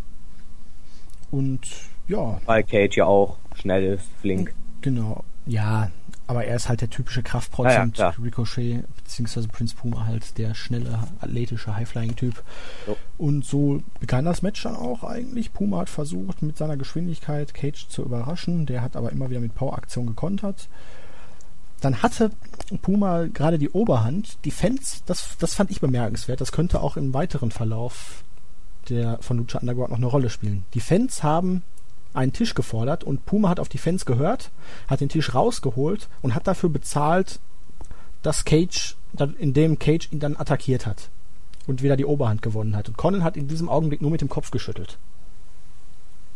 Und 1.31 1.61
ja, 2.07 2.39
Weil 2.45 2.63
Cage 2.63 2.97
ja 2.97 3.05
auch 3.05 3.37
schnell 3.55 3.83
ist, 3.85 4.05
flink. 4.19 4.53
Genau, 4.81 5.23
ja, 5.45 5.91
aber 6.27 6.45
er 6.45 6.55
ist 6.55 6.69
halt 6.69 6.81
der 6.81 6.89
typische 6.89 7.23
Kraftprotz 7.23 7.67
Ja, 7.67 7.73
ja, 7.73 7.83
und 7.83 7.93
klar. 7.93 8.15
Ricochet 8.21 8.85
bzw. 9.03 9.47
Prince 9.47 9.75
Puma 9.75 10.05
halt 10.05 10.37
der 10.37 10.53
schnelle, 10.53 11.07
athletische 11.19 11.75
High-Flying-Typ. 11.75 12.43
So. 12.85 12.97
Und 13.17 13.45
so 13.45 13.81
begann 13.99 14.25
das 14.25 14.41
Match 14.41 14.63
dann 14.63 14.75
auch 14.75 15.03
eigentlich. 15.03 15.51
Puma 15.51 15.79
hat 15.79 15.89
versucht, 15.89 16.41
mit 16.41 16.57
seiner 16.57 16.77
Geschwindigkeit 16.77 17.53
Cage 17.53 17.87
zu 17.89 18.03
überraschen. 18.03 18.65
Der 18.65 18.81
hat 18.81 18.95
aber 18.95 19.11
immer 19.11 19.29
wieder 19.29 19.39
mit 19.39 19.55
Power-Aktion 19.55 20.07
gekontert. 20.07 20.69
Dann 21.81 22.01
hatte 22.01 22.31
Puma 22.81 23.25
gerade 23.25 23.57
die 23.59 23.69
Oberhand. 23.69 24.37
Die 24.45 24.51
Fans, 24.51 25.03
das, 25.05 25.35
das 25.39 25.55
fand 25.55 25.71
ich 25.71 25.81
bemerkenswert. 25.81 26.39
Das 26.39 26.51
könnte 26.51 26.81
auch 26.81 26.95
im 26.95 27.13
weiteren 27.13 27.51
Verlauf 27.51 28.23
der 28.89 29.19
von 29.21 29.37
Lucha 29.37 29.59
Underground 29.59 29.91
noch 29.91 29.97
eine 29.97 30.05
Rolle 30.07 30.29
spielen. 30.29 30.63
Die 30.73 30.79
Fans 30.79 31.23
haben 31.23 31.63
einen 32.13 32.33
Tisch 32.33 32.53
gefordert 32.55 33.03
und 33.03 33.25
Puma 33.25 33.49
hat 33.49 33.59
auf 33.59 33.69
die 33.69 33.77
Fans 33.77 34.05
gehört, 34.05 34.51
hat 34.87 35.01
den 35.01 35.09
Tisch 35.09 35.33
rausgeholt 35.33 36.09
und 36.21 36.35
hat 36.35 36.47
dafür 36.47 36.69
bezahlt, 36.69 37.39
dass 38.21 38.45
Cage, 38.45 38.95
in 39.37 39.53
dem 39.53 39.79
Cage 39.79 40.11
ihn 40.11 40.19
dann 40.19 40.35
attackiert 40.35 40.85
hat 40.85 41.09
und 41.67 41.81
wieder 41.81 41.97
die 41.97 42.05
Oberhand 42.05 42.41
gewonnen 42.41 42.75
hat. 42.75 42.89
Und 42.89 42.97
Conan 42.97 43.23
hat 43.23 43.37
in 43.37 43.47
diesem 43.47 43.69
Augenblick 43.69 44.01
nur 44.01 44.11
mit 44.11 44.21
dem 44.21 44.29
Kopf 44.29 44.51
geschüttelt. 44.51 44.97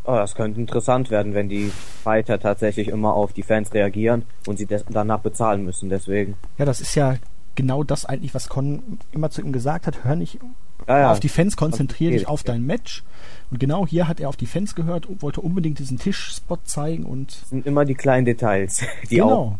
Oh, 0.07 0.15
das 0.15 0.35
könnte 0.35 0.59
interessant 0.61 1.09
werden, 1.09 1.33
wenn 1.33 1.49
die 1.49 1.71
Fighter 2.03 2.39
tatsächlich 2.39 2.89
immer 2.89 3.13
auf 3.13 3.33
die 3.33 3.41
Fans 3.43 3.73
reagieren 3.73 4.23
und 4.45 4.57
sie 4.57 4.67
danach 4.89 5.19
bezahlen 5.19 5.63
müssen. 5.65 5.89
Deswegen. 5.89 6.35
Ja, 6.57 6.65
das 6.65 6.79
ist 6.81 6.93
ja 6.95 7.15
genau 7.55 7.83
das 7.83 8.05
eigentlich, 8.05 8.33
was 8.35 8.47
Conan 8.49 8.99
immer 9.11 9.29
zu 9.31 9.41
ihm 9.41 9.51
gesagt 9.51 9.87
hat. 9.87 10.03
Hör 10.03 10.15
nicht 10.15 10.39
Ja, 10.87 10.99
ja. 10.99 11.11
auf 11.11 11.19
die 11.19 11.29
Fans, 11.29 11.57
konzentriere 11.57 12.11
dich 12.11 12.27
auf 12.27 12.43
dein 12.43 12.63
Match. 12.65 13.03
Und 13.49 13.59
genau 13.59 13.87
hier 13.87 14.07
hat 14.07 14.19
er 14.19 14.29
auf 14.29 14.35
die 14.35 14.45
Fans 14.45 14.75
gehört 14.75 15.05
und 15.07 15.21
wollte 15.23 15.41
unbedingt 15.41 15.79
diesen 15.79 15.97
Tischspot 15.97 16.67
zeigen 16.67 17.03
und 17.05 17.41
Das 17.41 17.49
sind 17.49 17.65
immer 17.65 17.85
die 17.85 17.95
kleinen 17.95 18.25
Details, 18.25 18.81
die 19.09 19.21
auch. 19.21 19.27
genau, 19.29 19.55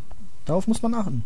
darauf 0.46 0.68
muss 0.68 0.82
man 0.84 0.94
achten. 0.94 1.24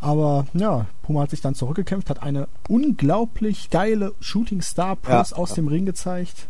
Aber 0.00 0.46
ja, 0.54 0.86
Puma 1.02 1.20
hat 1.22 1.30
sich 1.30 1.40
dann 1.42 1.54
zurückgekämpft, 1.54 2.10
hat 2.10 2.22
eine 2.24 2.48
unglaublich 2.68 3.70
geile 3.70 4.14
Shooting 4.20 4.60
Star 4.62 4.96
Press 4.96 5.30
Ja. 5.30 5.36
aus 5.36 5.54
dem 5.54 5.68
Ring 5.68 5.86
gezeigt. 5.86 6.48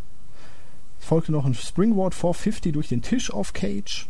Folgte 1.02 1.32
noch 1.32 1.44
ein 1.44 1.54
Springboard 1.54 2.14
450 2.14 2.72
durch 2.72 2.88
den 2.88 3.02
Tisch 3.02 3.32
auf 3.32 3.52
Cage. 3.52 4.06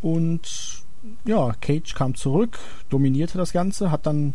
Und 0.00 0.82
ja, 1.26 1.52
Cage 1.60 1.94
kam 1.94 2.14
zurück, 2.14 2.58
dominierte 2.88 3.36
das 3.36 3.52
Ganze, 3.52 3.90
hat 3.90 4.06
dann 4.06 4.34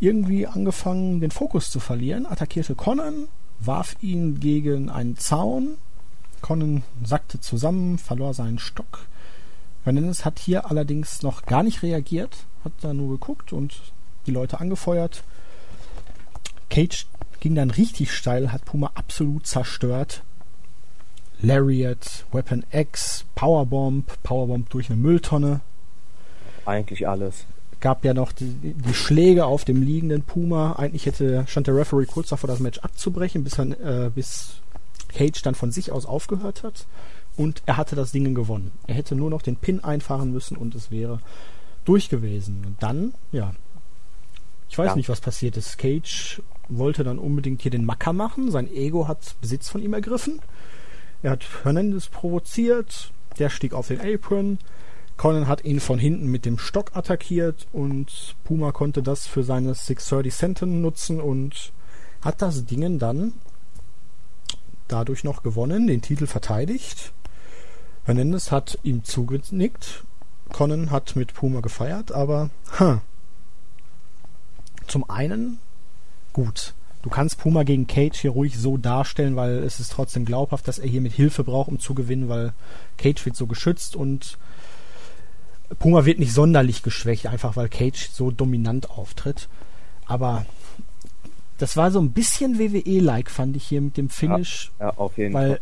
irgendwie 0.00 0.46
angefangen, 0.46 1.20
den 1.20 1.30
Fokus 1.30 1.70
zu 1.70 1.78
verlieren, 1.78 2.26
attackierte 2.26 2.74
Conan, 2.74 3.28
warf 3.60 3.94
ihn 4.00 4.40
gegen 4.40 4.90
einen 4.90 5.16
Zaun. 5.16 5.76
Conan 6.40 6.82
sackte 7.04 7.38
zusammen, 7.38 7.98
verlor 7.98 8.34
seinen 8.34 8.58
Stock. 8.58 9.06
Hernandez 9.84 10.24
hat 10.24 10.40
hier 10.40 10.68
allerdings 10.68 11.22
noch 11.22 11.42
gar 11.42 11.62
nicht 11.62 11.82
reagiert, 11.82 12.38
hat 12.64 12.72
da 12.80 12.92
nur 12.92 13.10
geguckt 13.10 13.52
und 13.52 13.80
die 14.26 14.32
Leute 14.32 14.58
angefeuert. 14.58 15.22
Cage 16.70 17.06
ging 17.40 17.54
dann 17.54 17.70
richtig 17.70 18.12
steil, 18.12 18.52
hat 18.52 18.64
Puma 18.64 18.92
absolut 18.94 19.46
zerstört. 19.46 20.22
Lariat, 21.42 22.24
Weapon 22.32 22.64
X, 22.70 23.24
Powerbomb, 23.34 24.04
Powerbomb 24.22 24.68
durch 24.70 24.90
eine 24.90 25.00
Mülltonne. 25.00 25.60
Eigentlich 26.66 27.08
alles. 27.08 27.46
Gab 27.80 28.04
ja 28.04 28.12
noch 28.12 28.32
die, 28.32 28.74
die 28.74 28.94
Schläge 28.94 29.46
auf 29.46 29.64
dem 29.64 29.82
liegenden 29.82 30.22
Puma. 30.22 30.72
Eigentlich 30.72 31.06
hätte 31.06 31.44
stand 31.48 31.66
der 31.66 31.76
Referee 31.76 32.04
kurz 32.04 32.28
davor, 32.28 32.48
das 32.48 32.60
Match 32.60 32.78
abzubrechen, 32.80 33.42
bis, 33.42 33.58
er, 33.58 34.06
äh, 34.06 34.10
bis 34.10 34.60
Cage 35.08 35.40
dann 35.42 35.54
von 35.54 35.72
sich 35.72 35.90
aus 35.90 36.04
aufgehört 36.04 36.62
hat. 36.62 36.86
Und 37.36 37.62
er 37.64 37.78
hatte 37.78 37.96
das 37.96 38.12
Ding 38.12 38.34
gewonnen. 38.34 38.70
Er 38.86 38.94
hätte 38.94 39.14
nur 39.14 39.30
noch 39.30 39.40
den 39.40 39.56
Pin 39.56 39.82
einfahren 39.82 40.30
müssen 40.30 40.58
und 40.58 40.74
es 40.74 40.90
wäre 40.90 41.20
durch 41.86 42.10
gewesen. 42.10 42.64
Und 42.66 42.82
dann, 42.82 43.14
ja. 43.32 43.52
Ich 44.70 44.78
weiß 44.78 44.90
Ja. 44.90 44.96
nicht, 44.96 45.08
was 45.08 45.20
passiert 45.20 45.56
ist. 45.56 45.76
Cage 45.78 46.40
wollte 46.68 47.02
dann 47.02 47.18
unbedingt 47.18 47.60
hier 47.62 47.72
den 47.72 47.84
Macker 47.84 48.12
machen. 48.12 48.50
Sein 48.52 48.72
Ego 48.72 49.08
hat 49.08 49.34
Besitz 49.40 49.68
von 49.68 49.82
ihm 49.82 49.92
ergriffen. 49.92 50.40
Er 51.22 51.32
hat 51.32 51.44
Hernandez 51.64 52.06
provoziert. 52.08 53.12
Der 53.38 53.50
stieg 53.50 53.72
auf 53.74 53.88
den 53.88 54.00
Apron. 54.00 54.58
Conan 55.16 55.48
hat 55.48 55.64
ihn 55.64 55.80
von 55.80 55.98
hinten 55.98 56.26
mit 56.28 56.46
dem 56.46 56.56
Stock 56.56 56.92
attackiert 56.96 57.66
und 57.72 58.36
Puma 58.44 58.72
konnte 58.72 59.02
das 59.02 59.26
für 59.26 59.42
seine 59.42 59.74
630 59.74 60.32
Centen 60.34 60.80
nutzen 60.80 61.20
und 61.20 61.72
hat 62.22 62.40
das 62.40 62.64
Ding 62.64 62.98
dann 62.98 63.32
dadurch 64.88 65.24
noch 65.24 65.42
gewonnen, 65.42 65.86
den 65.88 66.00
Titel 66.00 66.26
verteidigt. 66.26 67.12
Hernandez 68.04 68.50
hat 68.50 68.78
ihm 68.82 69.04
zugenickt. 69.04 70.04
Conan 70.52 70.90
hat 70.90 71.16
mit 71.16 71.34
Puma 71.34 71.60
gefeiert, 71.60 72.12
aber 72.12 72.50
ha. 72.78 73.02
Zum 74.90 75.08
einen 75.08 75.58
gut. 76.32 76.74
Du 77.02 77.08
kannst 77.08 77.38
Puma 77.38 77.62
gegen 77.62 77.86
Cage 77.86 78.18
hier 78.20 78.30
ruhig 78.32 78.58
so 78.58 78.76
darstellen, 78.76 79.34
weil 79.36 79.58
es 79.62 79.80
ist 79.80 79.92
trotzdem 79.92 80.24
glaubhaft, 80.26 80.68
dass 80.68 80.78
er 80.78 80.88
hier 80.88 81.00
mit 81.00 81.12
Hilfe 81.12 81.44
braucht, 81.44 81.68
um 81.68 81.78
zu 81.78 81.94
gewinnen, 81.94 82.28
weil 82.28 82.52
Cage 82.98 83.24
wird 83.24 83.36
so 83.36 83.46
geschützt 83.46 83.96
und 83.96 84.36
Puma 85.78 86.04
wird 86.04 86.18
nicht 86.18 86.34
sonderlich 86.34 86.82
geschwächt, 86.82 87.26
einfach 87.26 87.56
weil 87.56 87.68
Cage 87.68 88.10
so 88.12 88.30
dominant 88.30 88.90
auftritt. 88.90 89.48
Aber 90.06 90.44
das 91.58 91.76
war 91.76 91.90
so 91.90 92.00
ein 92.00 92.10
bisschen 92.12 92.58
WWE-like, 92.58 93.30
fand 93.30 93.56
ich 93.56 93.64
hier 93.64 93.80
mit 93.80 93.96
dem 93.96 94.08
Finish, 94.10 94.70
Ja, 94.80 94.90
auf 94.96 95.16
jeden 95.16 95.32
Fall. 95.32 95.50
weil 95.50 95.60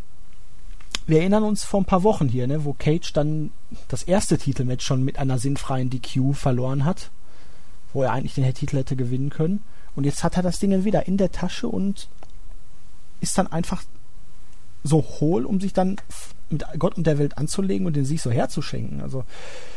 wir 1.06 1.20
erinnern 1.20 1.44
uns 1.44 1.64
vor 1.64 1.80
ein 1.80 1.86
paar 1.86 2.02
Wochen 2.02 2.28
hier, 2.28 2.46
ne, 2.46 2.64
wo 2.64 2.72
Cage 2.72 3.12
dann 3.12 3.50
das 3.88 4.02
erste 4.02 4.38
Titelmatch 4.38 4.84
schon 4.84 5.04
mit 5.04 5.18
einer 5.18 5.38
sinnfreien 5.38 5.88
DQ 5.90 6.34
verloren 6.34 6.84
hat, 6.84 7.10
wo 7.92 8.02
er 8.02 8.12
eigentlich 8.12 8.34
den 8.34 8.52
Titel 8.54 8.76
hätte 8.76 8.96
gewinnen 8.96 9.30
können. 9.30 9.62
Und 9.96 10.04
jetzt 10.04 10.22
hat 10.22 10.36
er 10.36 10.42
das 10.42 10.58
Ding 10.58 10.70
dann 10.70 10.84
wieder 10.84 11.06
in 11.06 11.16
der 11.16 11.32
Tasche 11.32 11.68
und 11.68 12.08
ist 13.20 13.36
dann 13.36 13.46
einfach 13.48 13.82
so 14.84 15.02
hohl, 15.20 15.44
um 15.44 15.60
sich 15.60 15.72
dann 15.72 15.96
mit 16.50 16.64
Gott 16.78 16.96
und 16.96 17.06
der 17.06 17.18
Welt 17.18 17.36
anzulegen 17.36 17.86
und 17.86 17.96
den 17.96 18.04
Sieg 18.04 18.20
so 18.20 18.30
herzuschenken. 18.30 19.02
Also 19.02 19.24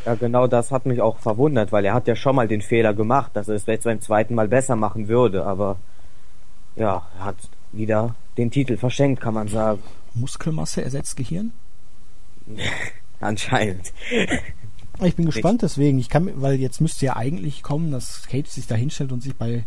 Ja, 0.06 0.14
genau 0.14 0.46
das 0.46 0.70
hat 0.70 0.86
mich 0.86 1.00
auch 1.00 1.18
verwundert, 1.18 1.72
weil 1.72 1.84
er 1.84 1.94
hat 1.94 2.06
ja 2.06 2.16
schon 2.16 2.36
mal 2.36 2.48
den 2.48 2.62
Fehler 2.62 2.94
gemacht, 2.94 3.32
dass 3.34 3.48
er 3.48 3.56
es 3.56 3.66
jetzt 3.66 3.84
beim 3.84 4.00
zweiten 4.00 4.34
Mal 4.34 4.48
besser 4.48 4.76
machen 4.76 5.08
würde, 5.08 5.44
aber 5.44 5.76
ja, 6.76 7.02
er 7.18 7.24
hat 7.24 7.36
wieder 7.72 8.14
den 8.38 8.50
Titel 8.50 8.76
verschenkt, 8.76 9.20
kann 9.20 9.34
man 9.34 9.48
sagen. 9.48 9.82
Muskelmasse 10.14 10.82
ersetzt 10.82 11.16
Gehirn. 11.16 11.52
Anscheinend. 13.20 13.92
Ich 15.04 15.16
bin 15.16 15.26
gespannt 15.26 15.62
deswegen. 15.62 15.98
Ich 15.98 16.08
kann, 16.08 16.30
weil 16.40 16.60
jetzt 16.60 16.80
müsste 16.80 17.06
ja 17.06 17.16
eigentlich 17.16 17.62
kommen, 17.62 17.90
dass 17.90 18.22
Cage 18.28 18.48
sich 18.48 18.66
da 18.66 18.74
hinstellt 18.74 19.12
und 19.12 19.22
sich 19.22 19.34
bei 19.34 19.64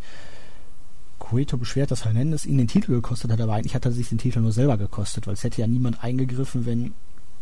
Cueto 1.20 1.58
beschwert, 1.58 1.92
dass 1.92 2.06
Hernandez 2.06 2.46
ihn 2.46 2.58
den 2.58 2.68
Titel 2.68 2.92
gekostet 2.92 3.32
hat, 3.32 3.42
aber 3.42 3.54
eigentlich 3.54 3.76
hat 3.76 3.86
er 3.86 3.92
sich 3.92 4.10
den 4.10 4.18
Titel 4.18 4.40
nur 4.40 4.52
selber 4.52 4.78
gekostet, 4.78 5.28
weil 5.28 5.34
es 5.34 5.44
hätte 5.44 5.62
ja 5.62 5.68
niemand 5.68 6.04
eingegriffen, 6.04 6.66
wenn 6.66 6.94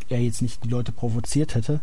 er 0.10 0.22
jetzt 0.22 0.42
nicht 0.42 0.64
die 0.64 0.70
Leute 0.70 0.92
provoziert 0.92 1.56
hätte. 1.56 1.82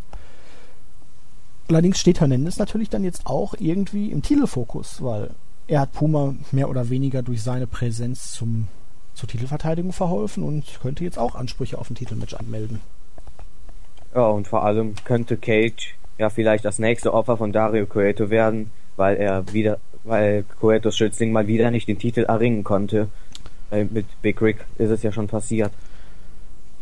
Allerdings 1.69 1.99
steht 1.99 2.21
Hernandez 2.21 2.59
natürlich 2.59 2.89
dann 2.89 3.05
jetzt 3.05 3.27
auch 3.27 3.55
irgendwie 3.59 4.11
im 4.11 4.23
Titelfokus, 4.23 5.03
weil 5.03 5.31
er 5.69 5.81
hat 5.81 5.93
Puma 5.93 6.35
mehr 6.51 6.69
oder 6.69 6.91
weniger 6.91 7.23
durch 7.23 7.43
seine 7.43 7.67
Präsenz 7.67 8.33
zum, 8.33 8.67
zur 9.15 9.29
Titelverteidigung 9.29 9.93
verholfen 9.93 10.43
und 10.43 10.65
könnte 10.83 11.05
jetzt 11.05 11.19
auch 11.19 11.37
Ansprüche 11.37 11.79
auf 11.79 11.89
ein 11.91 11.95
Titelmatch 11.95 12.35
anmelden. 12.35 12.81
Ja, 14.15 14.27
und 14.27 14.49
vor 14.49 14.65
allem 14.65 14.97
könnte 15.05 15.37
Cage 15.37 15.95
ja 16.21 16.31
vielleicht 16.31 16.65
das 16.65 16.79
nächste 16.79 17.13
Opfer 17.13 17.37
von 17.37 17.53
Dario 17.53 17.87
Cueto 17.87 18.31
werden, 18.31 18.71
weil 18.97 19.17
er 19.17 19.53
wieder, 19.53 19.79
weil 20.05 20.45
Cuetos 20.61 20.97
Schützling 20.97 21.33
mal 21.33 21.47
wieder 21.47 21.71
nicht 21.71 21.89
den 21.89 21.99
Titel 21.99 22.21
erringen 22.21 22.63
konnte. 22.63 23.09
Äh, 23.71 23.85
Mit 23.85 24.07
Big 24.23 24.41
Rick 24.41 24.59
ist 24.79 24.91
es 24.91 25.03
ja 25.03 25.13
schon 25.13 25.29
passiert. 25.29 25.73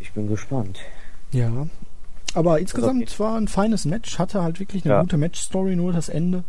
Ich 0.00 0.12
bin 0.12 0.28
gespannt. 0.28 0.80
Ja. 1.33 1.66
Aber 2.35 2.59
insgesamt 2.59 3.02
okay. 3.02 3.18
war 3.18 3.37
ein 3.37 3.49
feines 3.49 3.85
Match, 3.85 4.18
hatte 4.18 4.42
halt 4.42 4.61
wirklich 4.61 4.85
eine 4.85 4.95
Ja. 4.95 5.00
gute 5.00 5.16
Match-Story, 5.16 5.76
nur 5.76 5.92
das 5.92 6.09
Ende. 6.09 6.45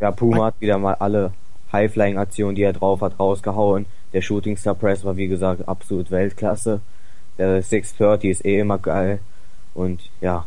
Ja, 0.00 0.10
Puma 0.10 0.46
hat 0.46 0.60
wieder 0.60 0.78
mal 0.78 0.94
alle 0.94 1.32
High-Flying-Aktionen, 1.72 2.56
die 2.56 2.62
er 2.62 2.72
drauf 2.72 3.00
hat, 3.02 3.18
rausgehauen. 3.20 3.86
Der 4.12 4.22
Shooting 4.22 4.56
Star 4.56 4.74
Press 4.74 5.04
war 5.04 5.16
wie 5.16 5.28
gesagt 5.28 5.68
absolut 5.68 6.10
Weltklasse. 6.10 6.80
Der 7.38 7.62
630 7.62 8.30
ist 8.30 8.44
eh 8.44 8.58
immer 8.60 8.78
geil. 8.78 9.20
Und 9.74 10.00
ja, 10.20 10.46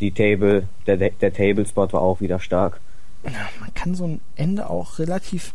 die 0.00 0.12
Table, 0.12 0.66
der, 0.86 0.96
der 0.96 1.32
Table 1.32 1.66
Spot 1.66 1.92
war 1.92 2.02
auch 2.02 2.20
wieder 2.20 2.40
stark. 2.40 2.80
man 3.22 3.74
kann 3.74 3.94
so 3.94 4.06
ein 4.06 4.20
Ende 4.36 4.68
auch 4.70 4.98
relativ 4.98 5.52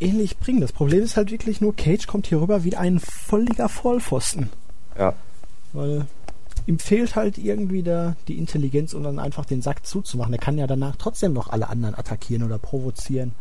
ähnlich 0.00 0.38
bringen. 0.38 0.60
Das 0.60 0.72
Problem 0.72 1.02
ist 1.02 1.16
halt 1.16 1.30
wirklich 1.30 1.60
nur, 1.60 1.74
Cage 1.74 2.06
kommt 2.06 2.28
hier 2.28 2.40
rüber 2.40 2.64
wie 2.64 2.76
ein 2.76 3.00
völliger 3.00 3.68
Vollpfosten. 3.68 4.50
Ja. 4.96 5.14
Weil 5.72 6.06
ihm 6.66 6.78
fehlt 6.78 7.16
halt 7.16 7.38
irgendwie 7.38 7.82
da 7.82 8.16
die 8.28 8.38
Intelligenz, 8.38 8.94
um 8.94 9.02
dann 9.02 9.18
einfach 9.18 9.44
den 9.44 9.62
Sack 9.62 9.86
zuzumachen. 9.86 10.32
Er 10.32 10.38
kann 10.38 10.58
ja 10.58 10.66
danach 10.66 10.96
trotzdem 10.96 11.32
noch 11.32 11.48
alle 11.48 11.68
anderen 11.68 11.94
attackieren 11.94 12.44
oder 12.44 12.58
provozieren. 12.58 13.32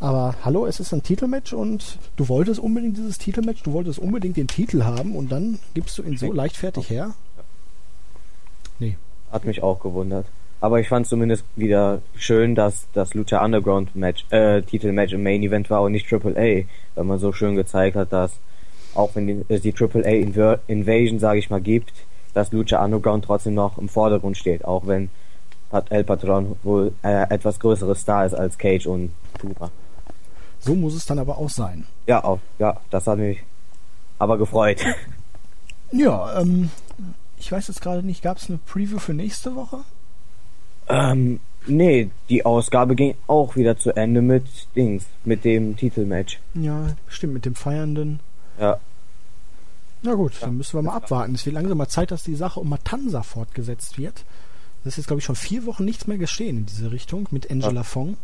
Aber 0.00 0.36
hallo, 0.44 0.66
es 0.66 0.78
ist 0.78 0.92
ein 0.92 1.02
Titelmatch 1.02 1.52
und 1.52 1.98
du 2.16 2.28
wolltest 2.28 2.60
unbedingt 2.60 2.96
dieses 2.96 3.18
Titelmatch, 3.18 3.64
du 3.64 3.72
wolltest 3.72 3.98
unbedingt 3.98 4.36
den 4.36 4.46
Titel 4.46 4.84
haben 4.84 5.16
und 5.16 5.32
dann 5.32 5.58
gibst 5.74 5.98
du 5.98 6.04
ihn 6.04 6.16
so 6.16 6.32
leichtfertig 6.32 6.88
her? 6.88 7.14
Nee. 8.78 8.96
Hat 9.30 9.44
mich 9.44 9.62
auch 9.62 9.80
gewundert. 9.80 10.26
Aber 10.60 10.80
ich 10.80 10.88
fand 10.88 11.06
zumindest 11.06 11.44
wieder 11.54 12.02
schön, 12.16 12.54
dass 12.54 12.88
das 12.92 13.14
Lucha 13.14 13.44
Underground 13.44 13.94
Match, 13.94 14.24
äh, 14.30 14.62
Titelmatch 14.62 15.12
im 15.12 15.22
Main 15.22 15.42
Event 15.42 15.70
war 15.70 15.82
und 15.82 15.92
nicht 15.92 16.08
Triple 16.08 16.32
A, 16.36 16.64
weil 16.96 17.04
man 17.04 17.18
so 17.18 17.32
schön 17.32 17.54
gezeigt 17.54 17.94
hat, 17.94 18.12
dass 18.12 18.32
auch 18.94 19.14
wenn 19.14 19.26
die, 19.26 19.44
es 19.48 19.62
die 19.62 19.72
Triple 19.72 20.04
A 20.04 20.10
Inver 20.10 20.58
Invasion, 20.66 21.20
sage 21.20 21.38
ich 21.38 21.50
mal, 21.50 21.60
gibt, 21.60 21.92
dass 22.34 22.50
Lucha 22.52 22.84
Underground 22.84 23.24
trotzdem 23.24 23.54
noch 23.54 23.78
im 23.78 23.88
Vordergrund 23.88 24.36
steht, 24.36 24.64
auch 24.64 24.86
wenn 24.86 25.10
El 25.90 26.04
Patron 26.04 26.56
wohl 26.62 26.92
äh, 27.02 27.28
etwas 27.30 27.60
größeres 27.60 28.00
Star 28.00 28.26
ist 28.26 28.34
als 28.34 28.58
Cage 28.58 28.86
und 28.86 29.12
Tuba. 29.38 29.70
So 30.60 30.74
muss 30.74 30.94
es 30.94 31.06
dann 31.06 31.18
aber 31.18 31.38
auch 31.38 31.50
sein. 31.50 31.86
Ja, 32.06 32.24
auch, 32.24 32.40
ja, 32.58 32.80
das 32.90 33.06
hat 33.06 33.18
mich 33.18 33.38
aber 34.18 34.38
gefreut. 34.38 34.84
Ja, 35.92 36.40
ähm, 36.40 36.70
ich 37.38 37.50
weiß 37.50 37.68
jetzt 37.68 37.80
gerade 37.80 38.02
nicht, 38.02 38.22
gab 38.22 38.38
es 38.38 38.48
eine 38.48 38.58
Preview 38.58 38.98
für 38.98 39.14
nächste 39.14 39.54
Woche? 39.54 39.78
Ähm, 40.88 41.40
nee, 41.66 42.10
die 42.28 42.44
Ausgabe 42.44 42.94
ging 42.94 43.14
auch 43.26 43.56
wieder 43.56 43.76
zu 43.78 43.94
Ende 43.94 44.22
mit 44.22 44.44
Dings, 44.74 45.04
mit 45.24 45.44
dem 45.44 45.76
Titelmatch. 45.76 46.40
Ja, 46.54 46.94
stimmt, 47.08 47.34
mit 47.34 47.44
dem 47.44 47.54
Feiernden. 47.54 48.20
Ja. 48.58 48.80
Na 50.02 50.14
gut, 50.14 50.34
ja. 50.34 50.46
dann 50.46 50.56
müssen 50.56 50.78
wir 50.78 50.82
mal 50.82 50.96
abwarten. 50.96 51.34
Es 51.34 51.44
wird 51.44 51.54
langsam 51.54 51.78
mal 51.78 51.88
Zeit, 51.88 52.10
dass 52.10 52.22
die 52.22 52.36
Sache 52.36 52.60
um 52.60 52.68
Matanza 52.68 53.22
fortgesetzt 53.22 53.98
wird. 53.98 54.24
Das 54.84 54.94
ist 54.94 54.98
jetzt, 54.98 55.06
glaube 55.08 55.18
ich, 55.18 55.24
schon 55.24 55.36
vier 55.36 55.66
Wochen 55.66 55.84
nichts 55.84 56.06
mehr 56.06 56.18
geschehen 56.18 56.58
in 56.58 56.66
diese 56.66 56.92
Richtung 56.92 57.28
mit 57.30 57.50
Angela 57.50 57.72
ja. 57.72 57.82
Fong. 57.82 58.16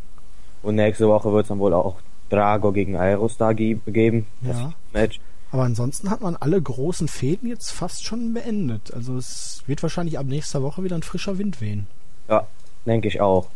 Und 0.63 0.77
nächste 0.77 1.09
Woche 1.09 1.33
wird 1.33 1.45
es 1.45 1.49
dann 1.49 1.59
wohl 1.59 1.75
auch 1.75 1.97
Drago 2.31 2.73
gegen 2.73 2.97
Aerostar 2.97 3.55
geben. 3.55 4.27
Ja. 4.43 4.73
Match. 4.93 5.21
Aber 5.55 5.63
ansonsten 5.63 6.11
hat 6.11 6.21
man 6.21 6.35
alle 6.35 6.61
großen 6.61 7.07
Fäden 7.07 7.49
jetzt 7.49 7.71
fast 7.71 8.05
schon 8.05 8.35
beendet. 8.35 8.93
Also 8.93 9.17
es 9.17 9.63
wird 9.69 9.85
wahrscheinlich 9.85 10.19
ab 10.19 10.27
nächster 10.27 10.65
Woche 10.65 10.83
wieder 10.83 10.97
ein 10.97 11.05
frischer 11.05 11.39
Wind 11.39 11.61
wehen. 11.61 11.87
Ja, 12.29 12.49
denke 12.87 13.07
ich 13.07 13.21
auch. 13.21 13.47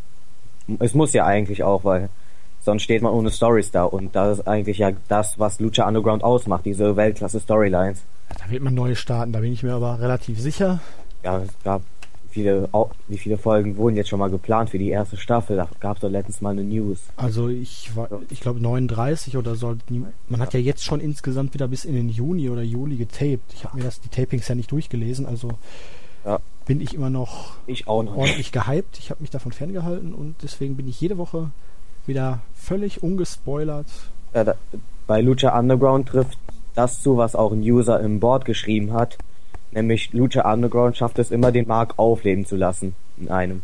Es 0.79 0.95
muss 0.95 1.13
ja 1.13 1.27
eigentlich 1.27 1.65
auch, 1.65 1.83
weil 1.83 2.09
sonst 2.61 2.85
steht 2.85 3.03
man 3.03 3.13
ohne 3.13 3.33
Stories 3.33 3.73
da 3.73 3.83
und 3.83 4.15
das 4.15 4.39
ist 4.39 4.47
eigentlich 4.47 4.79
ja 4.79 4.93
das, 5.09 5.41
was 5.41 5.59
Lucha 5.59 5.89
Underground 5.89 6.23
ausmacht, 6.23 6.67
diese 6.67 6.95
Weltklasse 6.95 7.41
Storylines. 7.41 7.99
Da 8.29 8.49
wird 8.49 8.63
man 8.63 8.75
neue 8.75 8.95
starten, 8.95 9.33
da 9.33 9.41
bin 9.41 9.53
ich 9.53 9.65
mir 9.65 9.75
aber 9.75 9.99
relativ 9.99 10.39
sicher. 10.39 10.79
Ja, 11.25 11.41
es 11.41 11.51
gab 11.65 11.83
viele, 12.39 12.69
wie 13.09 13.19
viele 13.19 13.37
Folgen 13.37 13.77
wurden 13.77 13.97
jetzt 13.97 14.09
schon 14.09 14.19
mal 14.19 14.31
geplant 14.31 14.71
für 14.71 14.79
die 14.79 14.91
erste 14.91 15.17
Staffel? 15.17 15.57
Da 15.57 15.69
gab 15.81 15.97
es 15.97 16.03
doch 16.03 16.09
letztens 16.09 16.41
mal 16.41 16.51
eine 16.51 16.63
News. 16.63 16.99
Also 17.17 17.49
ich 17.49 17.95
war, 17.97 18.09
ich 18.31 18.41
glaube 18.41 18.61
39 18.61 19.37
oder 19.37 19.57
so. 19.57 19.77
Man 20.29 20.41
hat 20.41 20.55
ja 20.55 20.61
jetzt 20.61 20.85
schon 20.85 21.01
insgesamt 21.01 21.55
wieder 21.55 21.67
bis 21.69 21.85
in 21.85 21.95
den 21.95 22.09
Juni 22.09 22.49
oder 22.49 22.63
Juli 22.63 22.97
getaped. 22.97 23.53
Ich 23.55 23.65
habe 23.65 23.77
mir 23.77 23.83
das 23.83 24.01
die 24.01 24.09
Tapings 24.09 24.47
ja 24.47 24.55
nicht 24.55 24.71
durchgelesen, 24.71 25.27
also 25.27 25.51
ja. 26.25 26.39
bin 26.67 26.81
ich 26.81 26.95
immer 26.95 27.11
noch, 27.11 27.57
ich 27.67 27.87
noch 27.87 28.17
ordentlich 28.17 28.53
gehypt. 28.53 28.99
Ich 28.99 29.11
habe 29.11 29.21
mich 29.21 29.31
davon 29.31 29.53
ferngehalten 29.53 30.15
und 30.15 30.37
deswegen 30.43 30.77
bin 30.77 30.89
ich 30.89 31.01
jede 31.01 31.19
Woche 31.19 31.51
wieder 32.07 32.41
völlig 32.55 33.03
ungespoilert. 33.03 33.87
Ja, 34.35 34.45
da, 34.45 34.55
bei 35.07 35.21
Lucha 35.21 35.59
Underground 35.59 36.09
trifft 36.09 36.39
das 36.75 37.03
zu, 37.03 37.17
was 37.17 37.35
auch 37.35 37.53
ein 37.53 37.63
User 37.63 37.99
im 38.01 38.21
Board 38.21 38.45
geschrieben 38.45 38.93
hat. 38.93 39.19
Nämlich 39.71 40.13
Lucha 40.13 40.51
Underground 40.51 40.97
schafft 40.97 41.19
es 41.19 41.31
immer, 41.31 41.53
den 41.53 41.67
Mark 41.67 41.95
aufleben 41.99 42.47
zu 42.47 42.57
lassen 42.57 42.95
in 43.19 43.31
einem. 43.31 43.63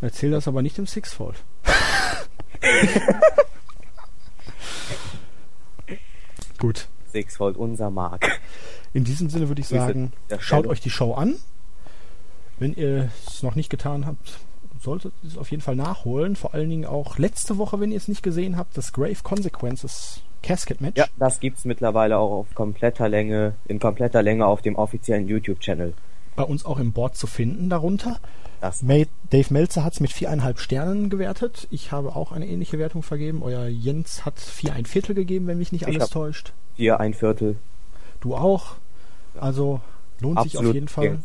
Erzähl 0.00 0.30
das 0.30 0.48
aber 0.48 0.62
nicht 0.62 0.78
im 0.78 0.86
Sixfold. 0.86 1.36
Gut. 6.58 6.88
Sixfold, 7.12 7.56
unser 7.56 7.90
Mark. 7.90 8.40
In 8.92 9.04
diesem 9.04 9.30
Sinne 9.30 9.48
würde 9.48 9.60
ich 9.60 9.68
sagen, 9.68 10.12
schaut 10.38 10.66
euch 10.66 10.80
die 10.80 10.90
Show 10.90 11.14
an. 11.14 11.36
Wenn 12.58 12.74
ihr 12.74 13.10
es 13.26 13.42
noch 13.42 13.54
nicht 13.54 13.70
getan 13.70 14.06
habt, 14.06 14.38
solltet 14.80 15.12
ihr 15.22 15.30
es 15.30 15.38
auf 15.38 15.50
jeden 15.50 15.62
Fall 15.62 15.76
nachholen. 15.76 16.36
Vor 16.36 16.54
allen 16.54 16.70
Dingen 16.70 16.86
auch 16.86 17.18
letzte 17.18 17.58
Woche, 17.58 17.80
wenn 17.80 17.90
ihr 17.90 17.96
es 17.96 18.08
nicht 18.08 18.22
gesehen 18.22 18.56
habt, 18.56 18.76
das 18.76 18.92
Grave 18.92 19.22
Consequences 19.22 20.22
Casket 20.44 20.80
Match. 20.80 20.98
Ja, 20.98 21.06
das 21.16 21.40
gibt 21.40 21.58
es 21.58 21.64
mittlerweile 21.64 22.18
auch 22.18 22.30
auf 22.30 22.54
kompletter 22.54 23.08
Länge, 23.08 23.54
in 23.66 23.80
kompletter 23.80 24.22
Länge 24.22 24.46
auf 24.46 24.62
dem 24.62 24.76
offiziellen 24.76 25.26
YouTube-Channel. 25.26 25.94
Bei 26.36 26.42
uns 26.42 26.64
auch 26.64 26.78
im 26.78 26.92
Board 26.92 27.16
zu 27.16 27.26
finden 27.26 27.70
darunter. 27.70 28.18
Das. 28.60 28.80
Dave 28.80 29.52
Melzer 29.52 29.84
hat 29.84 29.94
es 29.94 30.00
mit 30.00 30.12
viereinhalb 30.12 30.58
Sternen 30.58 31.10
gewertet. 31.10 31.66
Ich 31.70 31.92
habe 31.92 32.16
auch 32.16 32.32
eine 32.32 32.46
ähnliche 32.46 32.78
Wertung 32.78 33.02
vergeben. 33.02 33.42
Euer 33.42 33.66
Jens 33.66 34.24
hat 34.24 34.38
vier 34.38 34.72
ein 34.74 34.86
Viertel 34.86 35.14
gegeben, 35.14 35.46
wenn 35.46 35.58
mich 35.58 35.72
nicht 35.72 35.86
alles 35.86 36.10
täuscht. 36.10 36.52
Vier 36.76 37.00
ein 37.00 37.14
Viertel. 37.14 37.56
Du 38.20 38.34
auch. 38.34 38.76
Also 39.38 39.80
lohnt 40.20 40.38
Absolut 40.38 40.50
sich 40.50 40.68
auf 40.68 40.74
jeden 40.74 40.88
Fall. 40.88 41.18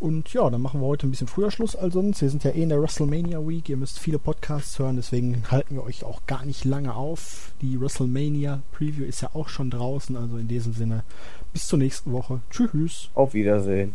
Und 0.00 0.32
ja, 0.32 0.48
dann 0.48 0.62
machen 0.62 0.80
wir 0.80 0.86
heute 0.86 1.06
ein 1.06 1.10
bisschen 1.10 1.26
früher 1.26 1.50
Schluss 1.50 1.76
als 1.76 1.92
sonst. 1.92 2.22
Wir 2.22 2.30
sind 2.30 2.42
ja 2.42 2.52
eh 2.52 2.62
in 2.62 2.70
der 2.70 2.80
WrestleMania 2.80 3.46
Week. 3.46 3.68
Ihr 3.68 3.76
müsst 3.76 3.98
viele 3.98 4.18
Podcasts 4.18 4.78
hören, 4.78 4.96
deswegen 4.96 5.42
halten 5.50 5.74
wir 5.74 5.84
euch 5.84 6.04
auch 6.04 6.24
gar 6.26 6.46
nicht 6.46 6.64
lange 6.64 6.94
auf. 6.94 7.52
Die 7.60 7.78
WrestleMania 7.78 8.62
Preview 8.72 9.04
ist 9.04 9.20
ja 9.20 9.30
auch 9.34 9.50
schon 9.50 9.68
draußen. 9.70 10.16
Also 10.16 10.38
in 10.38 10.48
diesem 10.48 10.72
Sinne, 10.72 11.04
bis 11.52 11.66
zur 11.66 11.78
nächsten 11.78 12.12
Woche. 12.12 12.40
Tschüss. 12.50 13.10
Auf 13.14 13.34
Wiedersehen. 13.34 13.92